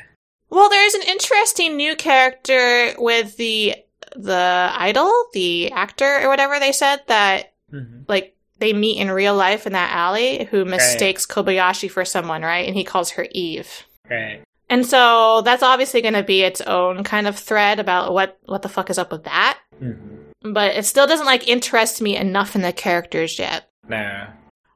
Well, 0.49 0.69
there's 0.69 0.93
an 0.93 1.03
interesting 1.07 1.77
new 1.77 1.95
character 1.95 2.93
with 2.97 3.37
the 3.37 3.75
the 4.15 4.69
idol, 4.75 5.11
the 5.33 5.71
actor 5.71 6.21
or 6.21 6.29
whatever 6.29 6.59
they 6.59 6.71
said 6.71 7.01
that 7.07 7.53
hmm 7.69 8.01
like 8.07 8.35
they 8.59 8.71
meet 8.71 8.99
in 8.99 9.09
real 9.11 9.35
life 9.35 9.65
in 9.65 9.73
that 9.73 9.91
alley 9.91 10.45
who 10.45 10.63
mistakes 10.63 11.25
Kobayashi 11.25 11.89
for 11.89 12.05
someone, 12.05 12.43
right? 12.43 12.67
And 12.67 12.75
he 12.75 12.83
calls 12.83 13.11
her 13.11 13.27
Eve. 13.31 13.83
Right. 14.09 14.41
And 14.69 14.85
so 14.85 15.41
that's 15.41 15.63
obviously 15.63 16.01
going 16.01 16.13
to 16.13 16.23
be 16.23 16.43
its 16.43 16.61
own 16.61 17.03
kind 17.03 17.27
of 17.27 17.37
thread 17.37 17.79
about 17.79 18.13
what 18.13 18.39
what 18.45 18.61
the 18.61 18.69
fuck 18.69 18.89
is 18.89 18.97
up 18.97 19.11
with 19.11 19.23
that. 19.25 19.59
hmm 19.79 20.17
But 20.41 20.75
it 20.75 20.85
still 20.85 21.07
doesn't 21.07 21.25
like 21.25 21.47
interest 21.47 22.01
me 22.01 22.15
enough 22.15 22.55
in 22.55 22.61
the 22.61 22.71
characters 22.73 23.39
yet. 23.39 23.69
No. 23.89 24.27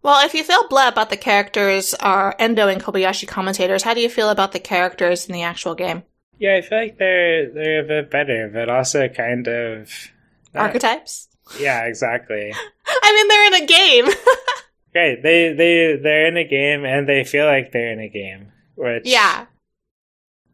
Well, 0.04 0.26
if 0.26 0.34
you 0.34 0.44
feel 0.44 0.68
blah 0.70 0.88
about 0.88 1.10
the 1.10 1.18
characters 1.18 1.94
are 1.96 2.36
Endo 2.40 2.68
and 2.68 2.82
Kobayashi 2.82 3.28
commentators, 3.28 3.84
how 3.84 3.94
do 3.94 4.02
you 4.02 4.10
feel 4.10 4.30
about 4.30 4.52
the 4.52 4.60
characters 4.60 5.26
in 5.28 5.34
the 5.34 5.44
actual 5.44 5.76
game? 5.76 6.04
Yeah, 6.40 6.56
I 6.56 6.62
feel 6.62 6.78
like 6.78 6.98
they're 6.98 7.52
they're 7.52 7.80
a 7.84 7.88
bit 7.88 8.12
better, 8.12 8.50
but 8.54 8.70
also 8.70 9.08
kind 9.08 9.48
of 9.48 9.92
not- 10.54 10.68
Archetypes? 10.68 11.28
Yeah, 11.60 11.86
exactly. 11.86 12.54
I 12.88 13.14
mean, 13.14 13.28
they're 13.28 13.48
in 13.48 13.64
a 13.64 13.66
game. 13.66 14.16
Right. 14.96 15.22
They 15.22 15.54
they 15.54 16.00
they're 16.02 16.26
in 16.28 16.38
a 16.38 16.44
game 16.44 16.84
and 16.84 17.08
they 17.08 17.24
feel 17.24 17.46
like 17.46 17.72
they're 17.72 17.92
in 17.92 18.00
a 18.00 18.10
game, 18.10 18.52
which 18.74 19.04
yeah. 19.06 19.46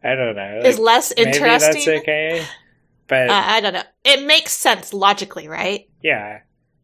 I 0.03 0.15
don't 0.15 0.35
know. 0.35 0.59
Is 0.65 0.77
like, 0.77 0.85
less 0.85 1.13
maybe 1.15 1.29
interesting. 1.29 1.73
that's 1.73 1.87
okay. 2.01 2.45
But 3.07 3.29
Uh, 3.29 3.41
I 3.45 3.61
don't 3.61 3.71
know. 3.73 3.83
It 4.03 4.25
makes 4.25 4.51
sense 4.51 4.93
logically, 4.93 5.47
right? 5.47 5.87
yeah. 6.01 6.41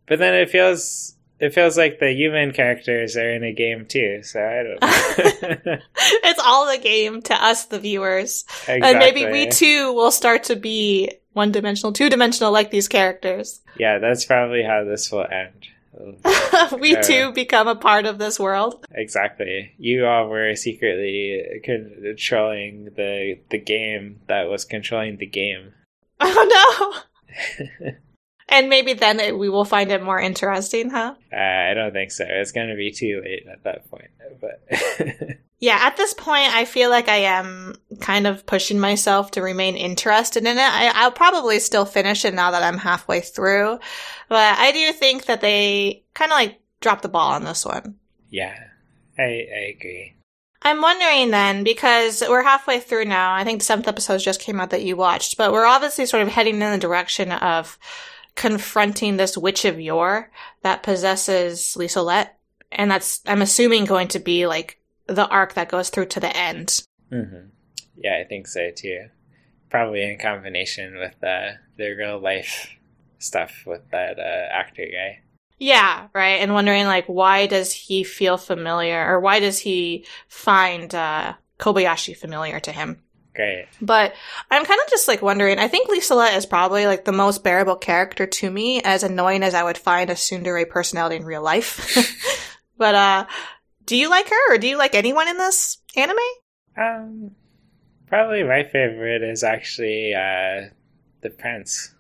But 0.08 0.20
then 0.20 0.36
it 0.36 0.50
feels 0.50 1.18
it 1.40 1.54
feels 1.54 1.78
like 1.78 2.00
the 2.00 2.12
human 2.12 2.52
characters 2.52 3.16
are 3.16 3.30
in 3.30 3.44
a 3.44 3.54
game 3.54 3.86
too, 3.86 4.22
so 4.24 4.42
I 4.42 4.64
don't 4.64 4.82
know. 4.82 5.78
it's 6.24 6.42
all 6.44 6.70
the 6.70 6.82
game 6.82 7.22
to 7.24 7.34
us, 7.34 7.66
the 7.66 7.80
viewers. 7.80 8.46
exactly. 8.68 8.90
And 8.90 9.00
maybe 9.00 9.26
we 9.26 9.48
too 9.48 9.94
will 9.94 10.12
start 10.12 10.46
to 10.46 10.56
be 10.56 11.12
one 11.34 11.52
dimensional, 11.52 11.94
two 11.94 12.10
dimensional 12.10 12.52
like 12.52 12.72
these 12.72 12.88
characters. 12.88 13.62
Yeah, 13.80 14.00
that's 14.00 14.26
probably 14.26 14.62
how 14.62 14.84
this 14.84 15.10
will 15.10 15.26
end. 15.32 15.68
we 16.82 16.98
Uh, 16.98 17.02
too 17.02 17.32
become 17.32 17.70
a 17.70 17.78
part 17.78 18.06
of 18.06 18.18
this 18.18 18.38
world. 18.38 18.86
Exactly. 18.92 19.72
You 19.78 20.06
all 20.06 20.28
were 20.28 20.54
secretly 20.58 21.62
controlling 21.64 22.90
the 22.98 23.40
the 23.52 23.58
game 23.58 24.20
that 24.28 24.50
was 24.50 24.66
controlling 24.66 25.16
the 25.16 25.28
game. 25.28 25.72
Oh 26.20 27.02
no! 27.80 27.94
And 28.50 28.70
maybe 28.70 28.94
then 28.94 29.20
it, 29.20 29.38
we 29.38 29.50
will 29.50 29.66
find 29.66 29.92
it 29.92 30.04
more 30.04 30.20
interesting, 30.20 30.90
huh? 30.90 31.16
Uh, 31.32 31.38
I 31.38 31.74
don't 31.74 31.94
think 31.94 32.12
so. 32.12 32.26
It's 32.28 32.52
going 32.52 32.70
to 32.70 32.76
be 32.76 32.92
too 32.92 33.22
late 33.24 33.46
at 33.52 33.64
that 33.64 33.90
point. 33.90 34.10
But 34.42 35.38
Yeah, 35.60 35.78
at 35.82 35.98
this 35.98 36.14
point, 36.14 36.56
I 36.56 36.64
feel 36.64 36.90
like 36.90 37.10
I 37.10 37.18
am 37.18 37.76
kind 38.00 38.28
of 38.28 38.46
pushing 38.46 38.80
myself 38.80 39.32
to 39.32 39.42
remain 39.42 39.76
interested 39.76 40.46
in 40.46 40.58
it. 40.58 40.62
I, 40.62 40.92
I'll 40.96 41.12
probably 41.12 41.60
still 41.60 41.86
finish 41.86 42.24
it 42.24 42.34
now 42.34 42.52
that 42.52 42.64
I'm 42.64 42.78
halfway 42.78 43.20
through, 43.20 43.80
but 44.30 44.58
I 44.58 44.72
do 44.72 44.94
think 44.94 45.26
that 45.26 45.42
they 45.42 46.06
kind 46.14 46.32
of 46.32 46.38
like 46.38 46.62
dropped 46.80 47.02
the 47.02 47.10
ball 47.10 47.34
on 47.34 47.44
this 47.44 47.66
one. 47.66 47.96
yeah, 48.30 48.56
I 49.18 49.24
I 49.24 49.76
agree. 49.78 50.16
I'm 50.62 50.82
wondering 50.82 51.32
then, 51.32 51.64
because 51.64 52.22
we're 52.28 52.44
halfway 52.44 52.80
through 52.80 53.06
now, 53.06 53.34
I 53.34 53.44
think 53.44 53.60
the 53.60 53.66
seventh 53.66 53.88
episode 53.88 54.20
just 54.20 54.42
came 54.42 54.60
out 54.60 54.72
that 54.72 54.84
you 54.84 54.96
watched, 54.98 55.38
but 55.38 55.54
we're 55.54 55.66
obviously 55.66 56.06
sort 56.06 56.24
of 56.24 56.30
heading 56.30 56.56
in 56.56 56.72
the 56.72 56.78
direction 56.78 57.32
of 57.32 57.78
confronting 58.40 59.18
this 59.18 59.38
witch 59.38 59.66
of 59.66 59.82
yore 59.82 60.32
that 60.62 60.82
possesses 60.82 61.76
Lieselotte. 61.78 62.30
And 62.72 62.90
that's, 62.90 63.22
I'm 63.28 63.42
assuming, 63.42 63.84
going 63.84 64.08
to 64.10 64.20
be 64.20 64.48
like 64.48 64.80
the 65.08 65.28
arc 65.28 65.56
that 65.56 65.68
goes 65.68 65.90
through 65.90 66.06
to 66.06 66.22
the 66.22 66.36
end. 66.36 66.82
hmm 67.10 67.50
Yeah, 67.98 68.18
I 68.18 68.24
think 68.24 68.48
so 68.48 68.72
too. 68.74 69.10
Probably 69.70 70.04
in 70.04 70.18
combination 70.18 70.98
with 70.98 71.22
uh, 71.22 71.58
the 71.78 71.94
real 71.98 72.18
life 72.18 72.70
stuff 73.18 73.64
with 73.68 73.82
that 73.92 74.18
uh, 74.18 74.48
actor 74.54 74.86
guy. 74.86 75.20
Yeah, 75.58 76.08
right. 76.14 76.40
And 76.40 76.54
wondering 76.54 76.86
like 76.86 77.08
why 77.08 77.46
does 77.46 77.74
he 77.74 78.06
feel 78.06 78.38
familiar 78.38 79.06
or 79.06 79.20
why 79.20 79.42
does 79.42 79.60
he 79.60 80.06
find 80.30 80.96
uh 80.96 81.34
Kobayashi 81.60 82.16
familiar 82.16 82.62
to 82.62 82.72
him? 82.72 83.04
Great. 83.40 83.68
But 83.82 84.14
I'm 84.52 84.66
kind 84.66 84.82
of 84.84 84.90
just 84.90 85.08
like 85.08 85.22
wondering, 85.22 85.60
I 85.60 85.70
think 85.70 85.90
Lieselotte 85.90 86.36
is 86.36 86.46
probably 86.46 86.86
like 86.86 87.06
the 87.06 87.14
most 87.14 87.42
bearable 87.42 87.78
character 87.78 88.26
to 88.26 88.52
me, 88.52 88.82
as 88.82 89.04
annoying 89.04 89.44
as 89.44 89.54
I 89.54 89.64
would 89.64 89.78
find 89.78 90.10
a 90.10 90.14
tsundere 90.16 90.70
personality 90.70 91.16
in 91.16 91.24
real 91.24 91.42
life. 91.42 92.52
but 92.78 92.96
uh 92.96 93.26
do 93.86 93.96
you 93.96 94.10
like 94.10 94.28
her 94.30 94.54
or 94.54 94.58
do 94.58 94.68
you 94.68 94.78
like 94.78 94.94
anyone 94.94 95.30
in 95.30 95.38
this 95.38 95.78
anime? 95.96 96.18
Um, 96.76 97.32
probably 98.08 98.44
my 98.44 98.66
favorite 98.66 99.24
is 99.24 99.42
actually 99.42 100.14
uh, 100.14 100.68
the 101.22 101.30
prince. 101.30 101.96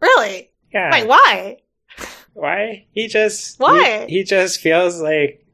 Really? 0.00 0.52
Yeah. 0.72 0.92
Wait, 0.92 1.08
why? 1.08 1.56
Why? 2.34 2.86
He 2.92 3.08
just 3.08 3.58
Why? 3.58 4.06
He, 4.06 4.18
he 4.18 4.24
just 4.24 4.60
feels 4.60 5.00
like 5.00 5.44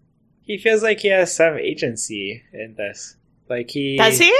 he 0.43 0.59
feels 0.59 0.83
like 0.83 1.01
he 1.01 1.09
has 1.09 1.35
some 1.35 1.57
agency 1.57 2.43
in 2.53 2.75
this. 2.77 3.17
Like 3.49 3.71
he 3.71 3.97
Does 3.97 4.19
he? 4.19 4.37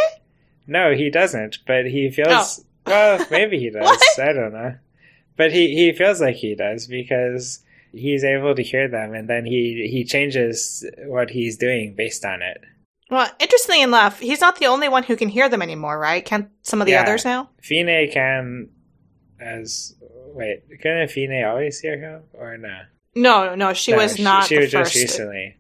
No, 0.71 0.95
he 0.95 1.11
doesn't. 1.11 1.59
But 1.67 1.85
he 1.87 2.11
feels 2.11 2.65
Oh. 2.87 2.91
well. 3.19 3.27
Maybe 3.31 3.59
he 3.59 3.69
does. 3.79 4.01
I 4.19 4.33
don't 4.33 4.53
know. 4.55 4.77
But 5.37 5.53
he 5.53 5.75
he 5.75 5.93
feels 5.93 6.21
like 6.21 6.37
he 6.37 6.55
does 6.55 6.87
because 6.87 7.63
he's 7.93 8.25
able 8.25 8.55
to 8.55 8.63
hear 8.63 8.89
them, 8.89 9.13
and 9.15 9.29
then 9.29 9.45
he 9.45 9.89
he 9.91 10.05
changes 10.05 10.85
what 11.07 11.31
he's 11.31 11.57
doing 11.59 11.95
based 11.97 12.25
on 12.25 12.41
it. 12.43 12.61
Well, 13.11 13.29
interestingly 13.41 13.83
enough, 13.83 14.21
he's 14.21 14.41
not 14.41 14.59
the 14.61 14.67
only 14.69 14.89
one 14.89 15.03
who 15.03 15.17
can 15.17 15.29
hear 15.29 15.49
them 15.49 15.63
anymore, 15.63 15.99
right? 15.99 16.25
Can't 16.25 16.49
some 16.63 16.81
of 16.81 16.87
the 16.87 16.93
Yeah. 16.93 17.03
others 17.03 17.25
now? 17.25 17.51
Fine 17.63 18.09
can 18.13 18.69
as 19.41 19.95
wait. 20.35 20.63
Couldn't 20.81 21.11
Fine 21.11 21.43
always 21.45 21.81
hear 21.81 21.99
him 21.99 22.23
or 22.35 22.57
no? 22.57 22.83
No, 23.17 23.55
no, 23.57 23.73
she 23.73 23.91
No, 23.93 23.99
was 23.99 24.19
not 24.21 24.47
She, 24.47 24.59
was 24.59 24.71
first. 24.71 24.93
just 24.93 24.95
recently. 25.19 25.57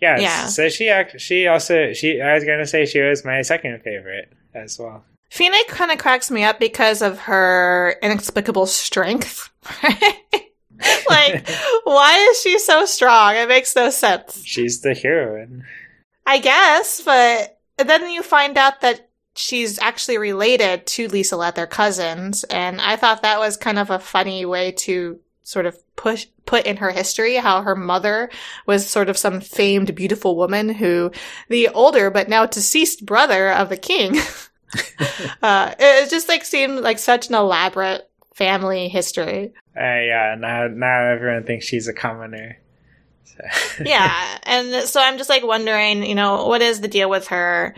Yeah, 0.00 0.18
Yeah. 0.18 0.46
So 0.46 0.68
she 0.70 0.88
act. 0.88 1.20
She 1.20 1.46
also. 1.46 1.92
She. 1.92 2.20
I 2.20 2.34
was 2.34 2.44
gonna 2.44 2.66
say 2.66 2.86
she 2.86 3.00
was 3.00 3.24
my 3.24 3.42
second 3.42 3.82
favorite 3.82 4.32
as 4.54 4.78
well. 4.78 5.04
Fine 5.30 5.64
kind 5.66 5.90
of 5.90 5.98
cracks 5.98 6.30
me 6.30 6.44
up 6.44 6.60
because 6.60 7.02
of 7.02 7.18
her 7.20 7.96
inexplicable 8.02 8.66
strength. 8.66 9.50
like, 11.08 11.48
why 11.84 12.28
is 12.30 12.40
she 12.40 12.58
so 12.58 12.84
strong? 12.86 13.34
It 13.34 13.48
makes 13.48 13.74
no 13.74 13.90
sense. 13.90 14.42
She's 14.44 14.80
the 14.82 14.94
heroine. 14.94 15.64
I 16.26 16.38
guess, 16.38 17.02
but 17.02 17.58
then 17.78 18.08
you 18.10 18.22
find 18.22 18.56
out 18.56 18.80
that 18.80 19.08
she's 19.36 19.78
actually 19.80 20.18
related 20.18 20.86
to 20.86 21.08
Lieselotte, 21.08 21.56
their 21.56 21.66
cousins, 21.66 22.44
and 22.44 22.80
I 22.80 22.96
thought 22.96 23.22
that 23.22 23.40
was 23.40 23.56
kind 23.56 23.78
of 23.78 23.90
a 23.90 23.98
funny 23.98 24.46
way 24.46 24.72
to 24.72 25.18
sort 25.44 25.66
of 25.66 25.78
push 25.94 26.26
put 26.46 26.66
in 26.66 26.78
her 26.78 26.90
history 26.90 27.36
how 27.36 27.62
her 27.62 27.76
mother 27.76 28.30
was 28.66 28.88
sort 28.88 29.08
of 29.08 29.16
some 29.16 29.40
famed 29.40 29.94
beautiful 29.94 30.36
woman 30.36 30.70
who 30.70 31.12
the 31.48 31.68
older 31.68 32.10
but 32.10 32.28
now 32.28 32.46
deceased 32.46 33.06
brother 33.06 33.50
of 33.50 33.68
the 33.68 33.76
king. 33.76 34.18
Uh 35.42 35.72
it 35.78 36.10
just 36.10 36.28
like 36.28 36.44
seemed 36.44 36.80
like 36.80 36.98
such 36.98 37.28
an 37.28 37.34
elaborate 37.34 38.10
family 38.34 38.88
history. 38.88 39.52
Uh, 39.76 39.80
yeah, 39.80 40.34
now 40.38 40.66
now 40.66 41.04
everyone 41.04 41.44
thinks 41.44 41.66
she's 41.66 41.86
a 41.86 41.92
commoner. 41.92 42.58
So- 43.24 43.84
yeah 43.84 44.38
and 44.44 44.88
so 44.88 45.00
i'm 45.00 45.18
just 45.18 45.30
like 45.30 45.44
wondering 45.44 46.04
you 46.04 46.14
know 46.14 46.46
what 46.46 46.62
is 46.62 46.80
the 46.80 46.88
deal 46.88 47.08
with 47.08 47.28
her? 47.28 47.74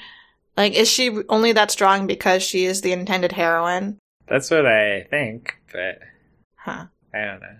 Like 0.57 0.73
is 0.75 0.91
she 0.91 1.11
only 1.29 1.53
that 1.53 1.71
strong 1.71 2.07
because 2.07 2.43
she 2.43 2.65
is 2.65 2.81
the 2.81 2.93
intended 2.93 3.33
heroine? 3.33 3.99
That's 4.29 4.51
what 4.51 4.65
I 4.67 5.03
think, 5.11 5.57
but 5.73 5.99
huh 6.55 6.87
I 7.17 7.25
don't 7.27 7.41
know. 7.41 7.57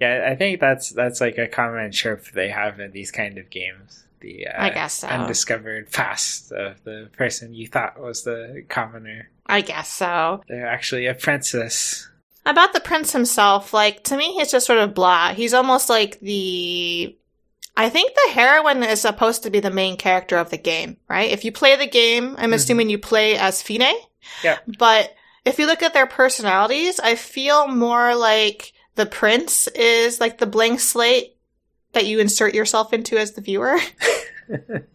Yeah, 0.00 0.28
I 0.30 0.34
think 0.34 0.60
that's 0.60 0.90
that's 0.90 1.20
like 1.20 1.38
a 1.38 1.46
common 1.46 1.92
trope 1.92 2.30
they 2.32 2.48
have 2.48 2.80
in 2.80 2.90
these 2.92 3.10
kind 3.10 3.38
of 3.38 3.48
games. 3.50 4.04
The 4.20 4.48
uh, 4.48 4.64
I 4.64 4.70
guess 4.70 4.94
so. 4.94 5.08
undiscovered 5.08 5.92
past 5.92 6.50
of 6.52 6.82
the 6.84 7.10
person 7.16 7.54
you 7.54 7.68
thought 7.68 8.00
was 8.00 8.24
the 8.24 8.64
commoner. 8.68 9.28
i 9.46 9.60
guess 9.60 9.88
so 9.92 10.42
They're 10.48 10.66
actually 10.66 11.06
a 11.06 11.14
princess. 11.14 12.08
About 12.46 12.72
the 12.72 12.80
prince 12.80 13.12
himself, 13.12 13.72
like 13.72 14.02
to 14.04 14.16
me, 14.16 14.32
he's 14.34 14.50
just 14.50 14.66
sort 14.66 14.78
of 14.78 14.94
blah. 14.94 15.32
He's 15.34 15.54
almost 15.54 15.88
like 15.88 16.20
the. 16.20 17.16
I 17.76 17.88
think 17.88 18.14
the 18.14 18.32
heroine 18.32 18.82
is 18.84 19.00
supposed 19.00 19.42
to 19.42 19.50
be 19.50 19.58
the 19.60 19.70
main 19.70 19.96
character 19.96 20.36
of 20.38 20.50
the 20.50 20.58
game, 20.58 20.96
right? 21.08 21.30
If 21.30 21.44
you 21.44 21.50
play 21.52 21.74
the 21.76 21.86
game, 21.88 22.34
I'm 22.38 22.50
Mhm. 22.50 22.54
assuming 22.54 22.88
you 22.90 22.98
play 22.98 23.36
as 23.36 23.62
Fine. 23.62 23.94
Yep. 24.44 24.62
But 24.78 25.12
if 25.44 25.58
you 25.58 25.66
look 25.66 25.82
at 25.82 25.94
their 25.94 26.06
personalities, 26.06 27.00
I 27.00 27.14
feel 27.14 27.68
more 27.68 28.14
like 28.14 28.72
the 28.94 29.06
prince 29.06 29.66
is 29.68 30.20
like 30.20 30.38
the 30.38 30.46
blank 30.46 30.80
slate 30.80 31.36
that 31.92 32.06
you 32.06 32.18
insert 32.18 32.54
yourself 32.54 32.92
into 32.92 33.16
as 33.18 33.32
the 33.32 33.40
viewer. 33.40 33.78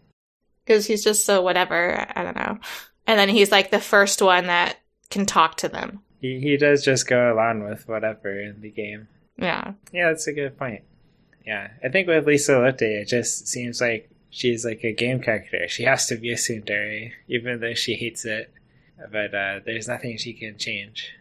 Because 0.66 0.86
he's 0.86 1.04
just 1.04 1.26
so 1.26 1.42
whatever. 1.42 2.06
I 2.16 2.24
don't 2.24 2.36
know. 2.36 2.60
And 3.08 3.20
then 3.20 3.28
he's 3.28 3.52
like 3.52 3.72
the 3.72 3.80
first 3.80 4.22
one 4.22 4.46
that 4.46 4.78
can 5.10 5.26
talk 5.26 5.58
to 5.58 5.68
them. 5.68 6.02
He 6.22 6.40
he 6.40 6.58
does 6.58 6.84
just 6.84 7.08
go 7.08 7.34
along 7.34 7.64
with 7.64 7.88
whatever 7.88 8.40
in 8.40 8.62
the 8.62 8.70
game. 8.70 9.08
Yeah. 9.36 9.74
Yeah, 9.92 10.10
that's 10.10 10.28
a 10.28 10.34
good 10.34 10.60
point. 10.60 10.84
Yeah, 11.44 11.70
I 11.84 11.90
think 11.90 12.08
with 12.08 12.28
Lieselotte, 12.28 12.84
it 12.84 13.08
just 13.08 13.48
seems 13.48 13.82
like 13.82 14.12
she's 14.30 14.64
like 14.64 14.84
a 14.84 14.94
game 14.94 15.22
character. 15.22 15.68
She 15.68 15.86
has 15.86 16.06
to 16.06 16.18
be 16.18 16.32
a 16.32 16.36
tsundere, 16.36 17.14
even 17.28 17.62
though 17.62 17.74
she 17.74 17.96
hates 17.96 18.24
it. 18.26 18.54
But 19.12 19.34
uh, 19.34 19.60
there's 19.66 19.88
nothing 19.88 20.18
she 20.18 20.34
can 20.34 20.58
change. 20.58 21.12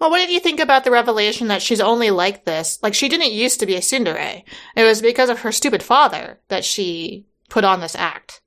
Well, 0.00 0.10
what 0.10 0.18
did 0.18 0.30
you 0.30 0.40
think 0.40 0.60
about 0.60 0.84
the 0.84 0.90
revelation 0.90 1.48
that 1.48 1.62
she's 1.62 1.80
only 1.80 2.10
like 2.10 2.44
this? 2.44 2.78
Like, 2.82 2.94
she 2.94 3.08
didn't 3.08 3.32
used 3.32 3.60
to 3.60 3.66
be 3.66 3.76
a 3.76 3.80
tsundere. 3.80 4.42
It 4.76 4.84
was 4.84 5.00
because 5.00 5.28
of 5.28 5.40
her 5.40 5.52
stupid 5.52 5.82
father 5.82 6.40
that 6.48 6.64
she 6.64 7.26
put 7.48 7.64
on 7.64 7.80
this 7.80 7.94
act. 7.94 8.40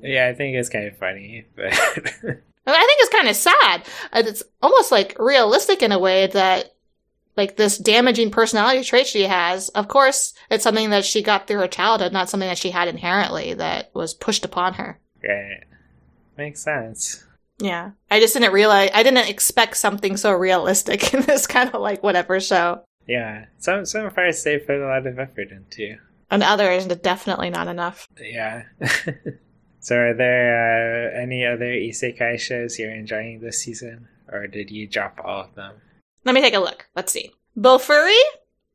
Yeah, 0.00 0.26
I 0.26 0.34
think 0.34 0.56
it's 0.56 0.68
kind 0.68 0.86
of 0.86 0.96
funny, 0.98 1.44
but 1.54 1.66
I 1.72 1.76
think 1.76 2.38
it's 2.66 3.14
kind 3.14 3.28
of 3.28 3.36
sad. 3.36 3.84
It's 4.12 4.42
almost 4.62 4.90
like 4.90 5.16
realistic 5.18 5.82
in 5.82 5.92
a 5.92 5.98
way 5.98 6.26
that, 6.28 6.74
like, 7.36 7.56
this 7.56 7.78
damaging 7.78 8.30
personality 8.30 8.82
trait 8.82 9.06
she 9.06 9.22
has, 9.22 9.68
of 9.70 9.88
course, 9.88 10.34
it's 10.50 10.64
something 10.64 10.90
that 10.90 11.04
she 11.04 11.22
got 11.22 11.46
through 11.46 11.60
her 11.60 11.68
childhood, 11.68 12.12
not 12.12 12.28
something 12.28 12.48
that 12.48 12.58
she 12.58 12.70
had 12.70 12.88
inherently 12.88 13.54
that 13.54 13.90
was 13.94 14.14
pushed 14.14 14.44
upon 14.44 14.74
her. 14.74 14.98
right, 15.22 15.64
makes 16.36 16.62
sense. 16.64 17.24
Yeah. 17.58 17.92
I 18.10 18.20
just 18.20 18.34
didn't 18.34 18.52
realize, 18.52 18.90
I 18.92 19.02
didn't 19.02 19.28
expect 19.28 19.76
something 19.76 20.16
so 20.16 20.32
realistic 20.32 21.14
in 21.14 21.22
this 21.22 21.46
kind 21.46 21.72
of 21.72 21.80
like 21.80 22.02
whatever 22.02 22.40
show. 22.40 22.84
Yeah, 23.06 23.46
some 23.58 23.84
some 23.84 24.10
parts 24.10 24.42
they 24.42 24.58
put 24.58 24.80
a 24.80 24.86
lot 24.86 25.06
of 25.06 25.18
effort 25.18 25.50
into. 25.50 25.98
And 26.30 26.42
others, 26.42 26.86
definitely 26.86 27.50
not 27.50 27.68
enough. 27.68 28.08
Yeah. 28.18 28.62
so, 29.80 29.96
are 29.96 30.14
there 30.14 31.12
uh, 31.12 31.20
any 31.20 31.44
other 31.44 31.66
isekai 31.66 32.40
shows 32.40 32.78
you're 32.78 32.94
enjoying 32.94 33.40
this 33.40 33.60
season, 33.60 34.08
or 34.32 34.46
did 34.46 34.70
you 34.70 34.88
drop 34.88 35.20
all 35.22 35.42
of 35.42 35.54
them? 35.54 35.74
Let 36.24 36.34
me 36.34 36.40
take 36.40 36.54
a 36.54 36.60
look. 36.60 36.88
Let's 36.96 37.12
see. 37.12 37.30
Bofuri 37.58 38.18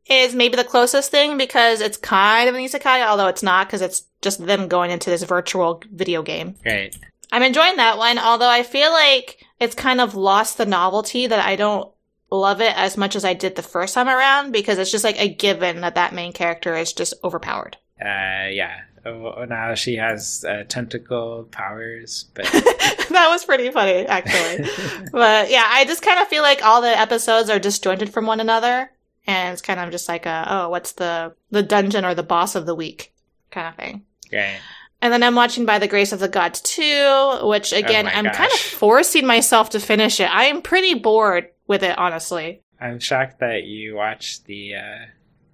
is 0.09 0.35
maybe 0.35 0.55
the 0.55 0.63
closest 0.63 1.11
thing 1.11 1.37
because 1.37 1.81
it's 1.81 1.97
kind 1.97 2.47
of 2.47 2.55
an 2.55 2.61
isekai, 2.61 3.05
although 3.05 3.27
it's 3.27 3.43
not 3.43 3.67
because 3.67 3.81
it's 3.81 4.03
just 4.21 4.45
them 4.45 4.67
going 4.67 4.91
into 4.91 5.09
this 5.09 5.23
virtual 5.23 5.81
video 5.91 6.21
game. 6.21 6.55
Right. 6.65 6.95
I'm 7.31 7.43
enjoying 7.43 7.77
that 7.77 7.97
one, 7.97 8.17
although 8.17 8.49
I 8.49 8.63
feel 8.63 8.91
like 8.91 9.45
it's 9.59 9.75
kind 9.75 10.01
of 10.01 10.15
lost 10.15 10.57
the 10.57 10.65
novelty 10.65 11.27
that 11.27 11.45
I 11.45 11.55
don't 11.55 11.91
love 12.31 12.61
it 12.61 12.75
as 12.77 12.97
much 12.97 13.15
as 13.15 13.25
I 13.25 13.33
did 13.33 13.55
the 13.55 13.61
first 13.61 13.93
time 13.93 14.07
around 14.07 14.51
because 14.51 14.77
it's 14.77 14.91
just 14.91 15.03
like 15.03 15.19
a 15.19 15.33
given 15.33 15.81
that 15.81 15.95
that 15.95 16.13
main 16.13 16.33
character 16.33 16.75
is 16.75 16.93
just 16.93 17.13
overpowered. 17.23 17.77
Uh, 17.99 18.47
yeah. 18.49 18.81
Oh, 19.05 19.45
now 19.47 19.73
she 19.75 19.95
has 19.95 20.45
uh, 20.47 20.63
tentacle 20.67 21.47
powers, 21.51 22.25
but 22.33 22.45
that 22.51 23.27
was 23.29 23.45
pretty 23.45 23.71
funny, 23.71 24.05
actually. 24.05 24.69
but 25.11 25.49
yeah, 25.49 25.65
I 25.67 25.85
just 25.85 26.01
kind 26.01 26.19
of 26.19 26.27
feel 26.27 26.43
like 26.43 26.63
all 26.63 26.81
the 26.81 26.99
episodes 26.99 27.49
are 27.49 27.59
disjointed 27.59 28.11
from 28.11 28.25
one 28.25 28.39
another, 28.41 28.91
and 29.25 29.53
it's 29.53 29.61
kind 29.61 29.79
of 29.79 29.91
just 29.91 30.09
like 30.09 30.25
a 30.25 30.45
oh, 30.49 30.69
what's 30.69 30.91
the 30.93 31.33
the 31.49 31.63
dungeon 31.63 32.03
or 32.03 32.13
the 32.13 32.23
boss 32.23 32.55
of 32.55 32.65
the 32.65 32.75
week 32.75 33.13
kind 33.51 33.67
of 33.67 33.75
thing. 33.75 34.05
right. 34.33 34.59
And 35.01 35.13
then 35.13 35.23
I'm 35.23 35.35
watching 35.35 35.65
By 35.65 35.79
the 35.79 35.87
Grace 35.87 36.11
of 36.11 36.19
the 36.19 36.27
Gods 36.27 36.59
2, 36.61 37.39
which 37.43 37.71
again, 37.71 38.05
my 38.05 38.13
I'm 38.15 38.25
gosh. 38.25 38.35
kind 38.35 38.51
of 38.51 38.59
forcing 38.59 39.25
myself 39.25 39.69
to 39.71 39.79
finish 39.79 40.19
it. 40.19 40.29
I 40.33 40.45
am 40.45 40.61
pretty 40.61 40.93
bored 40.95 41.49
with 41.67 41.83
it, 41.83 41.97
honestly. 41.97 42.63
I'm 42.81 42.99
shocked 42.99 43.39
that 43.39 43.63
you 43.63 43.95
watched 43.95 44.45
the 44.45 44.75
uh, 44.75 45.05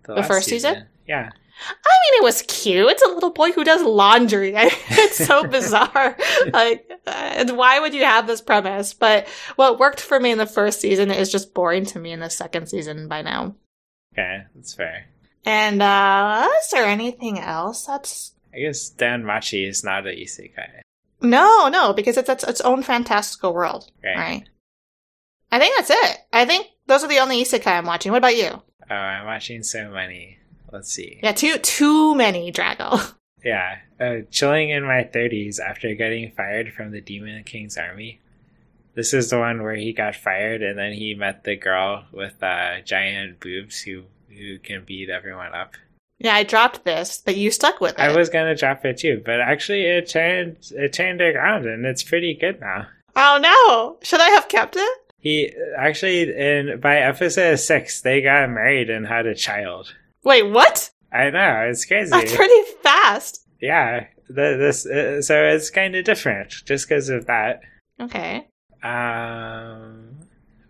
The 0.04 0.14
last 0.16 0.28
first 0.28 0.50
season? 0.50 0.88
Yeah. 1.08 1.30
I 1.30 1.72
mean, 2.12 2.20
it 2.20 2.24
was 2.24 2.42
cute. 2.44 2.90
It's 2.90 3.04
a 3.04 3.08
little 3.14 3.30
boy 3.32 3.52
who 3.52 3.64
does 3.64 3.82
laundry. 3.82 4.54
it's 4.56 5.26
so 5.26 5.46
bizarre. 5.48 6.18
like, 6.52 6.92
uh, 7.08 7.46
why 7.54 7.80
would 7.80 7.94
you 7.94 8.04
have 8.04 8.28
this 8.28 8.42
premise? 8.42 8.94
But 8.94 9.28
what 9.56 9.80
worked 9.80 10.02
for 10.02 10.20
me 10.20 10.32
in 10.32 10.38
the 10.38 10.46
first 10.46 10.82
season 10.82 11.12
is 11.12 11.32
just 11.32 11.54
boring 11.54 11.86
to 11.88 12.00
me 12.00 12.12
in 12.12 12.20
the 12.20 12.30
second 12.30 12.68
season 12.68 13.08
by 13.08 13.22
now. 13.22 13.56
Okay, 14.14 14.44
that's 14.54 14.74
fair. 14.74 15.06
And, 15.46 15.82
uh, 15.82 16.50
is 16.62 16.70
there 16.72 16.86
anything 16.86 17.40
else 17.40 17.86
that's 17.86 18.34
I 18.56 18.60
guess 18.60 18.89
Dan 18.89 19.26
Machi 19.26 19.65
is 19.65 19.84
not 19.84 20.08
an 20.08 20.15
isekai. 20.15 20.82
No, 21.22 21.68
no, 21.70 21.94
because 21.94 22.18
it's 22.18 22.30
its, 22.30 22.44
its 22.44 22.62
own 22.62 22.84
fantastical 22.84 23.54
world, 23.54 23.91
Right. 24.04 24.18
right. 24.18 24.44
I 25.52 25.60
think 25.60 25.76
that's 25.78 25.89
it. 25.91 26.18
I 26.34 26.46
think 26.46 26.68
those 26.88 27.04
are 27.04 27.08
the 27.08 27.20
only 27.20 27.41
isekai 27.44 27.68
I'm 27.68 27.86
watching. 27.86 28.12
What 28.12 28.20
about 28.20 28.36
you? 28.38 28.62
Oh, 28.89 28.94
I'm 28.96 29.26
watching 29.26 29.63
so 29.63 29.89
many. 29.89 30.38
Let's 30.72 30.91
see. 30.91 31.20
Yeah, 31.24 31.32
too 31.32 31.58
too 31.58 32.15
many 32.15 32.52
Drago. 32.52 33.13
Yeah. 33.44 33.78
Uh, 34.02 34.22
chilling 34.32 34.72
in 34.72 34.84
my 34.88 35.08
30s 35.13 35.60
after 35.60 35.94
getting 35.94 36.32
fired 36.32 36.74
from 36.74 36.89
the 36.89 37.00
Demon 37.00 37.44
King's 37.44 37.78
army. 37.78 38.20
This 38.96 39.13
is 39.13 39.30
the 39.30 39.38
one 39.38 39.62
where 39.62 39.76
he 39.76 39.94
got 39.94 40.15
fired 40.15 40.63
and 40.63 40.80
then 40.80 40.94
he 40.94 41.13
met 41.13 41.44
the 41.44 41.56
girl 41.56 42.06
with 42.12 42.41
uh, 42.41 42.82
giant 42.84 43.39
boobs 43.39 43.82
who 43.82 44.06
who 44.30 44.58
can 44.58 44.84
beat 44.84 45.12
everyone 45.12 45.54
up. 45.54 45.76
Yeah, 46.19 46.36
I 46.36 46.43
dropped 46.43 46.84
this, 46.86 47.21
but 47.23 47.36
you 47.36 47.51
stuck 47.51 47.82
with 47.82 47.93
it. 47.93 47.99
I 47.99 48.15
was 48.15 48.30
gonna 48.30 48.56
drop 48.56 48.86
it 48.86 48.97
too, 48.97 49.21
but 49.25 49.39
actually 49.39 49.84
it 49.86 50.10
turned 50.10 50.58
it 50.71 50.93
turned 50.93 51.21
around 51.21 51.65
and 51.65 51.86
it's 51.86 52.04
pretty 52.04 52.34
good 52.34 52.60
now. 52.62 52.88
Oh 53.15 53.38
no! 53.41 53.97
Should 54.06 54.21
I 54.21 54.30
have 54.30 54.47
kept 54.49 54.75
it? 54.78 54.99
He 55.17 55.54
actually 55.78 56.21
in 56.23 56.80
by 56.80 56.97
episode 56.97 57.56
six 57.58 58.01
they 58.01 58.21
got 58.21 58.49
married 58.49 58.89
and 58.89 59.08
had 59.08 59.25
a 59.25 59.36
child. 59.36 59.93
Wait, 60.23 60.43
what? 60.43 60.91
I 61.12 61.30
know 61.30 61.65
it's 61.69 61.86
crazy. 61.86 62.12
That's 62.12 62.36
pretty 62.36 62.62
fast. 62.84 63.45
yeah, 63.62 64.08
the, 64.28 64.58
this 64.58 64.86
uh, 64.86 65.21
so 65.21 65.43
it's 65.45 65.69
kind 65.69 65.95
of 65.95 66.04
different 66.06 66.49
just 66.65 66.88
because 66.88 67.10
of 67.10 67.25
that. 67.28 67.62
Okay. 67.99 68.47
Um, 68.84 70.17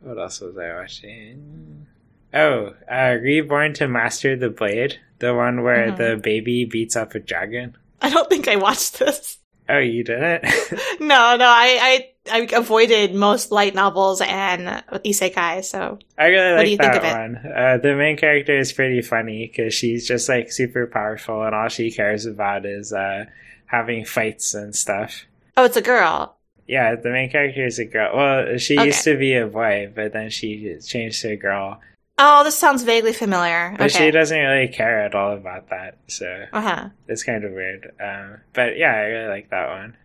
what 0.01 0.17
else 0.19 0.39
was 0.41 0.57
I 0.57 0.73
watching? 0.75 1.87
Oh, 2.33 2.73
uh, 2.91 3.15
Reborn 3.21 3.73
to 3.75 3.87
Master 3.87 4.35
the 4.35 4.49
Blade, 4.49 4.99
the 5.19 5.33
one 5.33 5.63
where 5.63 5.91
Mhm. 5.91 5.97
the 5.97 6.17
baby 6.21 6.65
beats 6.65 6.95
up 6.95 7.15
a 7.15 7.19
dragon. 7.19 7.75
I 8.01 8.09
don't 8.09 8.29
think 8.29 8.47
I 8.47 8.55
watched 8.57 8.99
this. 8.99 9.37
Oh, 9.67 9.79
you 9.79 10.03
didn't? 10.03 10.45
No, 10.99 11.35
no, 11.37 11.45
I 11.47 12.07
I, 12.29 12.39
I 12.41 12.47
avoided 12.53 13.15
most 13.15 13.51
light 13.51 13.73
novels 13.75 14.21
and 14.21 14.83
isekai. 15.03 15.63
So 15.63 15.99
I 16.17 16.27
really 16.27 16.49
What 16.51 16.57
like 16.57 16.65
do 16.65 16.71
you 16.71 16.77
think 16.77 16.93
that 16.93 17.03
of 17.03 17.03
it? 17.03 17.13
one. 17.13 17.51
Uh, 17.55 17.77
the 17.77 17.95
main 17.95 18.15
character 18.17 18.57
is 18.57 18.71
pretty 18.73 19.01
funny 19.01 19.47
because 19.47 19.73
she's 19.73 20.07
just 20.07 20.29
like 20.29 20.51
super 20.51 20.85
powerful, 20.87 21.43
and 21.43 21.55
all 21.55 21.67
she 21.69 21.89
cares 21.91 22.25
about 22.25 22.65
is 22.65 22.93
uh, 22.93 23.25
having 23.65 24.05
fights 24.05 24.53
and 24.53 24.75
stuff. 24.75 25.25
oh, 25.57 25.65
it's 25.65 25.77
a 25.77 25.81
girl. 25.81 26.35
Yeah, 26.67 26.95
the 26.95 27.09
main 27.09 27.29
character 27.29 27.65
is 27.65 27.77
a 27.79 27.85
girl. 27.85 28.15
Well, 28.15 28.57
she 28.57 28.75
Okay. 28.75 28.85
used 28.87 29.03
to 29.05 29.17
be 29.17 29.33
a 29.35 29.47
boy, 29.47 29.91
but 29.93 30.13
then 30.13 30.29
she 30.29 30.77
changed 30.85 31.21
to 31.21 31.29
a 31.31 31.35
girl. 31.37 31.79
Oh, 32.17 32.43
this 32.43 32.57
sounds 32.57 32.83
vaguely 32.83 33.13
familiar. 33.13 33.75
But 33.77 33.93
okay. 33.93 34.05
she 34.05 34.11
doesn't 34.11 34.37
really 34.37 34.69
care 34.69 35.01
at 35.01 35.15
all 35.15 35.33
about 35.33 35.69
that, 35.69 35.97
so 36.07 36.45
Uh 36.53 36.61
huh. 36.61 36.89
it's 37.07 37.23
kind 37.23 37.43
of 37.43 37.51
weird. 37.51 37.91
Um, 37.99 38.41
but 38.53 38.77
yeah, 38.77 38.93
I 38.93 39.01
really 39.01 39.27
like 39.29 39.49
that 39.49 39.69
one. 39.69 39.97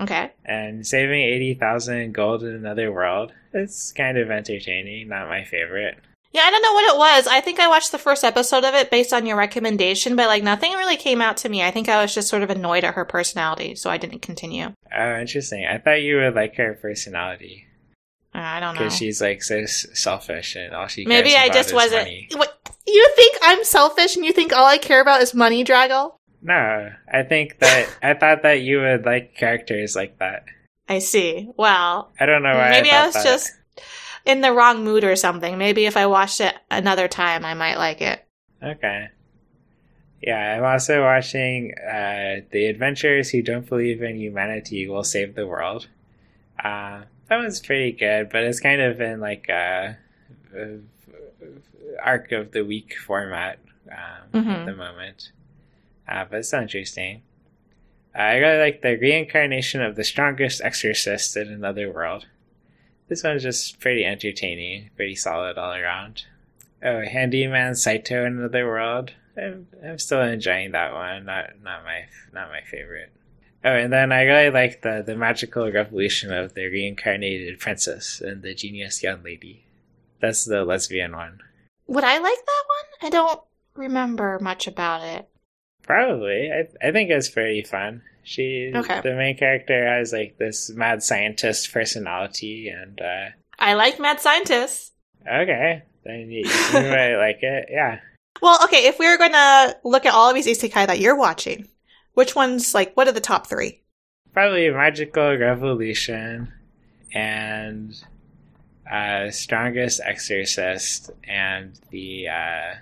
Okay. 0.00 0.32
And 0.46 0.86
saving 0.86 1.20
80,000 1.20 2.14
gold 2.14 2.42
in 2.42 2.54
another 2.54 2.90
world, 2.90 3.32
it's 3.52 3.92
kind 3.92 4.16
of 4.16 4.30
entertaining, 4.30 5.08
not 5.08 5.28
my 5.28 5.44
favorite. 5.44 5.98
Yeah, 6.32 6.42
I 6.42 6.50
don't 6.50 6.62
know 6.62 6.72
what 6.72 6.94
it 6.94 6.98
was. 6.98 7.26
I 7.26 7.40
think 7.40 7.58
I 7.58 7.68
watched 7.68 7.90
the 7.92 7.98
first 7.98 8.22
episode 8.24 8.64
of 8.64 8.72
it 8.74 8.90
based 8.90 9.12
on 9.12 9.26
your 9.26 9.36
recommendation, 9.36 10.14
but 10.16 10.28
like 10.28 10.44
nothing 10.44 10.72
really 10.74 10.96
came 10.96 11.20
out 11.20 11.36
to 11.38 11.48
me. 11.48 11.62
I 11.62 11.72
think 11.72 11.88
I 11.88 12.00
was 12.00 12.14
just 12.14 12.28
sort 12.28 12.42
of 12.42 12.50
annoyed 12.50 12.84
at 12.84 12.94
her 12.94 13.04
personality, 13.04 13.74
so 13.74 13.90
I 13.90 13.98
didn't 13.98 14.20
continue. 14.22 14.72
Oh, 14.96 15.16
interesting. 15.18 15.66
I 15.66 15.78
thought 15.78 16.02
you 16.02 16.16
would 16.18 16.36
like 16.36 16.54
her 16.56 16.74
personality 16.80 17.66
I 18.32 18.60
don't 18.60 18.74
know. 18.74 18.80
because 18.80 18.96
she's 18.96 19.20
like 19.20 19.42
so 19.42 19.66
selfish 19.66 20.56
and 20.56 20.74
all 20.74 20.86
she 20.86 21.04
Maybe 21.04 21.34
I 21.34 21.48
just 21.48 21.74
wasn't. 21.74 22.08
What? 22.34 22.56
You 22.86 23.12
think 23.16 23.36
I'm 23.42 23.64
selfish 23.64 24.16
and 24.16 24.24
you 24.24 24.32
think 24.32 24.52
all 24.52 24.66
I 24.66 24.78
care 24.78 25.00
about 25.00 25.22
is 25.22 25.34
money, 25.34 25.64
Drago? 25.64 26.12
No, 26.42 26.90
I 27.12 27.22
think 27.22 27.58
that 27.58 27.88
I 28.02 28.14
thought 28.14 28.42
that 28.42 28.60
you 28.62 28.80
would 28.80 29.04
like 29.04 29.34
characters 29.34 29.96
like 29.96 30.18
that. 30.18 30.44
I 30.88 30.98
see. 30.98 31.48
Well, 31.56 32.10
I 32.18 32.26
don't 32.26 32.42
know 32.42 32.54
why. 32.54 32.70
maybe 32.70 32.90
I, 32.90 33.02
I, 33.02 33.06
was 33.06 33.14
that. 33.14 33.24
just 33.24 33.52
in 34.24 34.40
the 34.40 34.52
wrong 34.52 34.84
mood 34.84 35.04
or 35.04 35.16
something. 35.16 35.58
Maybe 35.58 35.86
if 35.86 35.96
I 35.96 36.06
watched 36.06 36.40
it 36.40 36.54
another 36.70 37.08
time, 37.08 37.44
I 37.44 37.54
might 37.54 37.76
like 37.76 38.00
it. 38.00 38.24
Okay. 38.62 39.08
Yeah, 40.22 40.56
I'm 40.56 40.64
also 40.64 41.02
watching 41.02 41.72
uh, 41.78 42.40
The 42.50 42.66
Adventurers 42.66 43.30
Who 43.30 43.40
Don't 43.42 43.66
Believe 43.66 44.02
in 44.02 44.16
Humanity 44.16 44.86
Will 44.86 45.04
Save 45.04 45.34
the 45.34 45.46
World. 45.46 45.86
Uh, 46.62 47.02
that 47.30 47.38
one's 47.38 47.60
pretty 47.60 47.92
good, 47.92 48.28
but 48.28 48.42
it's 48.44 48.60
kind 48.60 48.82
of 48.82 49.00
in 49.00 49.20
like 49.20 49.48
a, 49.48 49.96
a 50.54 50.78
arc 52.02 52.32
of 52.32 52.52
the 52.52 52.64
week 52.64 52.96
format 53.06 53.58
um, 53.90 53.96
at 54.34 54.44
Mhm. 54.44 54.66
the 54.66 54.74
moment. 54.74 55.32
Uh, 56.08 56.24
but 56.28 56.40
it's 56.40 56.52
interesting. 56.52 57.22
Uh, 58.14 58.18
I 58.22 58.36
really 58.38 58.58
like 58.58 58.82
the 58.82 58.96
reincarnation 58.96 59.80
of 59.80 59.96
the 59.96 60.04
strongest 60.04 60.60
exorcist 60.62 61.36
in 61.36 61.48
another 61.48 61.90
world. 61.90 62.26
This 63.08 63.22
one's 63.24 63.42
just 63.42 63.80
pretty 63.80 64.04
entertaining, 64.04 64.90
pretty 64.96 65.14
solid 65.16 65.56
all 65.58 65.72
around. 65.72 66.24
Oh, 66.82 67.02
Handyman 67.02 67.74
Saito 67.74 68.24
in 68.24 68.38
Another 68.38 68.66
World. 68.66 69.12
I'm, 69.36 69.66
I'm 69.84 69.98
still 69.98 70.22
enjoying 70.22 70.72
that 70.72 70.92
one. 70.92 71.24
Not 71.26 71.60
not 71.62 71.84
my 71.84 72.06
not 72.32 72.48
my 72.50 72.62
favorite. 72.62 73.10
Oh, 73.64 73.70
and 73.74 73.92
then 73.92 74.10
I 74.12 74.22
really 74.22 74.50
like 74.50 74.82
the 74.82 75.02
the 75.04 75.16
magical 75.16 75.70
revolution 75.70 76.32
of 76.32 76.54
the 76.54 76.66
reincarnated 76.68 77.58
princess 77.60 78.20
and 78.20 78.42
the 78.42 78.54
genius 78.54 79.02
young 79.02 79.22
lady. 79.22 79.64
That's 80.20 80.44
the 80.44 80.64
lesbian 80.64 81.12
one. 81.16 81.40
Would 81.86 82.04
I 82.04 82.18
like 82.18 82.38
that 82.46 82.64
one? 82.68 83.06
I 83.06 83.10
don't 83.10 83.40
remember 83.74 84.38
much 84.40 84.66
about 84.66 85.02
it. 85.02 85.28
Probably. 85.82 86.50
I 86.52 86.88
I 86.88 86.92
think 86.92 87.10
it's 87.10 87.28
pretty 87.28 87.62
fun. 87.62 88.02
She 88.22 88.72
Okay. 88.74 89.00
the 89.02 89.14
main 89.14 89.36
character 89.36 89.86
has 89.86 90.12
like 90.12 90.36
this 90.38 90.70
mad 90.70 91.02
scientist 91.02 91.72
personality 91.72 92.68
and 92.68 93.00
uh 93.00 93.30
I 93.58 93.74
like 93.74 93.98
mad 94.00 94.20
scientists. 94.20 94.92
okay. 95.26 95.82
Then 96.04 96.30
you, 96.30 96.44
you 96.46 96.80
might 96.80 97.16
like 97.26 97.42
it. 97.42 97.68
Yeah. 97.70 98.00
Well, 98.40 98.58
okay, 98.64 98.86
if 98.86 98.98
we 98.98 99.06
were 99.06 99.18
going 99.18 99.32
to 99.32 99.76
look 99.84 100.06
at 100.06 100.14
all 100.14 100.30
of 100.30 100.34
these 100.34 100.46
isekai 100.46 100.86
that 100.86 100.98
you're 100.98 101.16
watching, 101.16 101.68
which 102.20 102.36
ones, 102.36 102.74
like, 102.78 102.94
what 102.96 103.08
are 103.08 103.12
the 103.12 103.20
top 103.32 103.46
three? 103.48 103.72
probably 104.32 104.70
magical 104.70 105.36
revolution 105.36 106.52
and 107.12 108.04
uh 108.90 109.30
strongest 109.30 110.00
exorcist 110.04 111.10
and 111.24 111.80
the 111.90 112.28
uh 112.28 112.74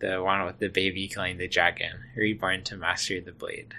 the 0.00 0.22
one 0.22 0.44
with 0.46 0.58
the 0.58 0.68
baby 0.68 1.06
killing 1.08 1.36
the 1.38 1.48
dragon 1.48 1.92
reborn 2.16 2.62
to 2.64 2.76
master 2.76 3.20
the 3.20 3.32
blade 3.32 3.74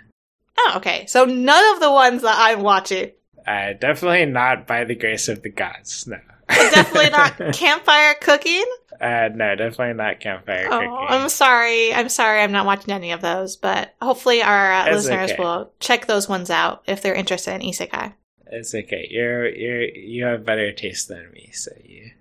Oh, 0.58 0.74
okay. 0.78 1.06
So 1.08 1.26
none 1.26 1.66
of 1.76 1.82
the 1.82 1.92
ones 1.92 2.22
that 2.22 2.36
I'm 2.38 2.62
watching. 2.62 3.12
uh 3.48 3.74
definitely 3.74 4.26
not 4.26 4.66
by 4.68 4.84
the 4.84 4.96
grace 4.96 5.28
of 5.28 5.42
the 5.42 5.50
gods 5.50 6.06
no 6.08 6.20
Definitely 6.50 7.10
not 7.10 7.38
campfire 7.54 8.14
cooking. 8.22 8.66
uh 9.02 9.30
no 9.34 9.56
definitely 9.56 9.94
not 9.94 10.20
campfire 10.20 10.68
Oh, 10.70 10.80
cooking 10.80 11.06
I'm 11.10 11.30
sorry. 11.30 11.94
I'm 11.94 12.10
sorry. 12.10 12.42
I'm 12.42 12.52
not 12.52 12.66
watching 12.66 12.94
any 12.94 13.12
of 13.12 13.22
those, 13.22 13.58
but 13.58 13.94
hopefully 14.02 14.42
our 14.42 14.72
uh, 14.74 14.92
listeners 14.92 15.32
okay. 15.32 15.42
will 15.42 15.72
check 15.80 16.06
those 16.06 16.30
ones 16.30 16.50
out 16.50 16.84
if 16.88 17.02
they're 17.02 17.16
interested 17.16 17.54
in 17.56 17.62
isekai 17.62 18.14
it's 18.52 18.76
okay 18.76 19.08
you're 19.10 19.50
you're 19.50 19.82
you 19.82 20.24
have 20.24 20.46
better 20.46 20.72
taste 20.72 21.08
than 21.08 21.32
me 21.34 21.50
so 21.52 21.72
you 21.84 22.12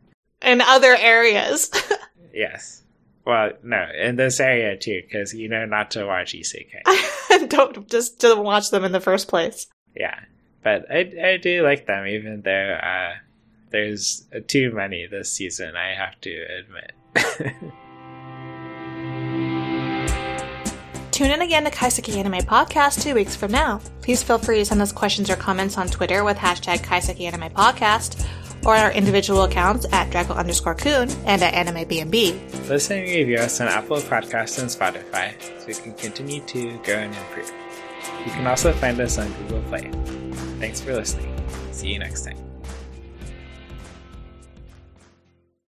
in 0.43 0.61
other 0.63 0.97
areas. 0.99 1.71
yes 2.35 2.83
well 3.27 3.51
no 3.63 3.87
in 4.01 4.17
this 4.17 4.41
area 4.41 4.75
too 4.77 5.03
because 5.05 5.35
you 5.35 5.49
know 5.51 5.67
not 5.67 5.91
to 5.91 6.05
watch 6.07 6.33
isekai 6.33 7.49
don't 7.51 7.89
just 7.91 8.19
don't 8.21 8.43
watch 8.45 8.71
them 8.71 8.85
in 8.85 8.93
the 8.93 9.01
first 9.01 9.29
place. 9.29 9.67
Yeah, 9.95 10.19
but 10.63 10.91
I 10.91 11.13
I 11.23 11.37
do 11.37 11.63
like 11.63 11.87
them, 11.87 12.07
even 12.07 12.41
though 12.43 12.79
uh, 12.83 13.13
there's 13.75 14.25
too 14.47 14.71
many 14.71 15.07
this 15.07 15.33
season. 15.33 15.75
I 15.75 15.95
have 15.95 16.21
to 16.21 16.47
admit. 16.61 16.93
Tune 21.11 21.31
in 21.31 21.43
again 21.43 21.65
to 21.65 21.71
Kaiseki 21.71 22.17
Anime 22.17 22.45
Podcast 22.45 23.03
two 23.03 23.15
weeks 23.15 23.35
from 23.35 23.51
now. 23.51 23.81
Please 24.01 24.23
feel 24.23 24.39
free 24.39 24.59
to 24.59 24.65
send 24.65 24.81
us 24.81 24.93
questions 24.93 25.29
or 25.29 25.35
comments 25.37 25.77
on 25.77 25.89
Twitter 25.89 26.23
with 26.23 26.37
hashtag 26.37 26.79
Kaiseki 26.79 27.27
Anime 27.27 27.53
Podcast 27.53 28.25
or 28.65 28.77
our 28.77 28.93
individual 28.93 29.43
accounts 29.43 29.87
at 29.93 30.11
Draco 30.11 30.35
underscore 30.35 30.75
Kun 30.75 31.11
and 31.27 31.43
at 31.43 31.53
Anime 31.55 31.85
BNB. 31.89 32.69
Listen 32.69 32.99
and 32.99 33.09
review 33.09 33.39
us 33.39 33.61
on 33.61 33.69
Apple 33.69 33.99
Podcasts 33.99 34.59
and 34.61 34.69
Spotify, 34.69 35.35
so 35.61 35.67
we 35.67 35.75
can 35.75 35.95
continue 35.95 36.41
to 36.43 36.79
grow 36.79 36.95
and 36.95 37.15
improve. 37.15 37.53
You 38.25 38.33
can 38.33 38.47
also 38.47 38.73
find 38.73 39.01
us 39.01 39.19
on 39.19 39.33
Google 39.33 39.63
Play. 39.63 39.91
Thanks 40.61 40.81
for 40.81 40.95
listening. 40.95 41.33
See 41.73 41.93
you 41.93 41.99
next 41.99 42.25
time. 42.25 42.54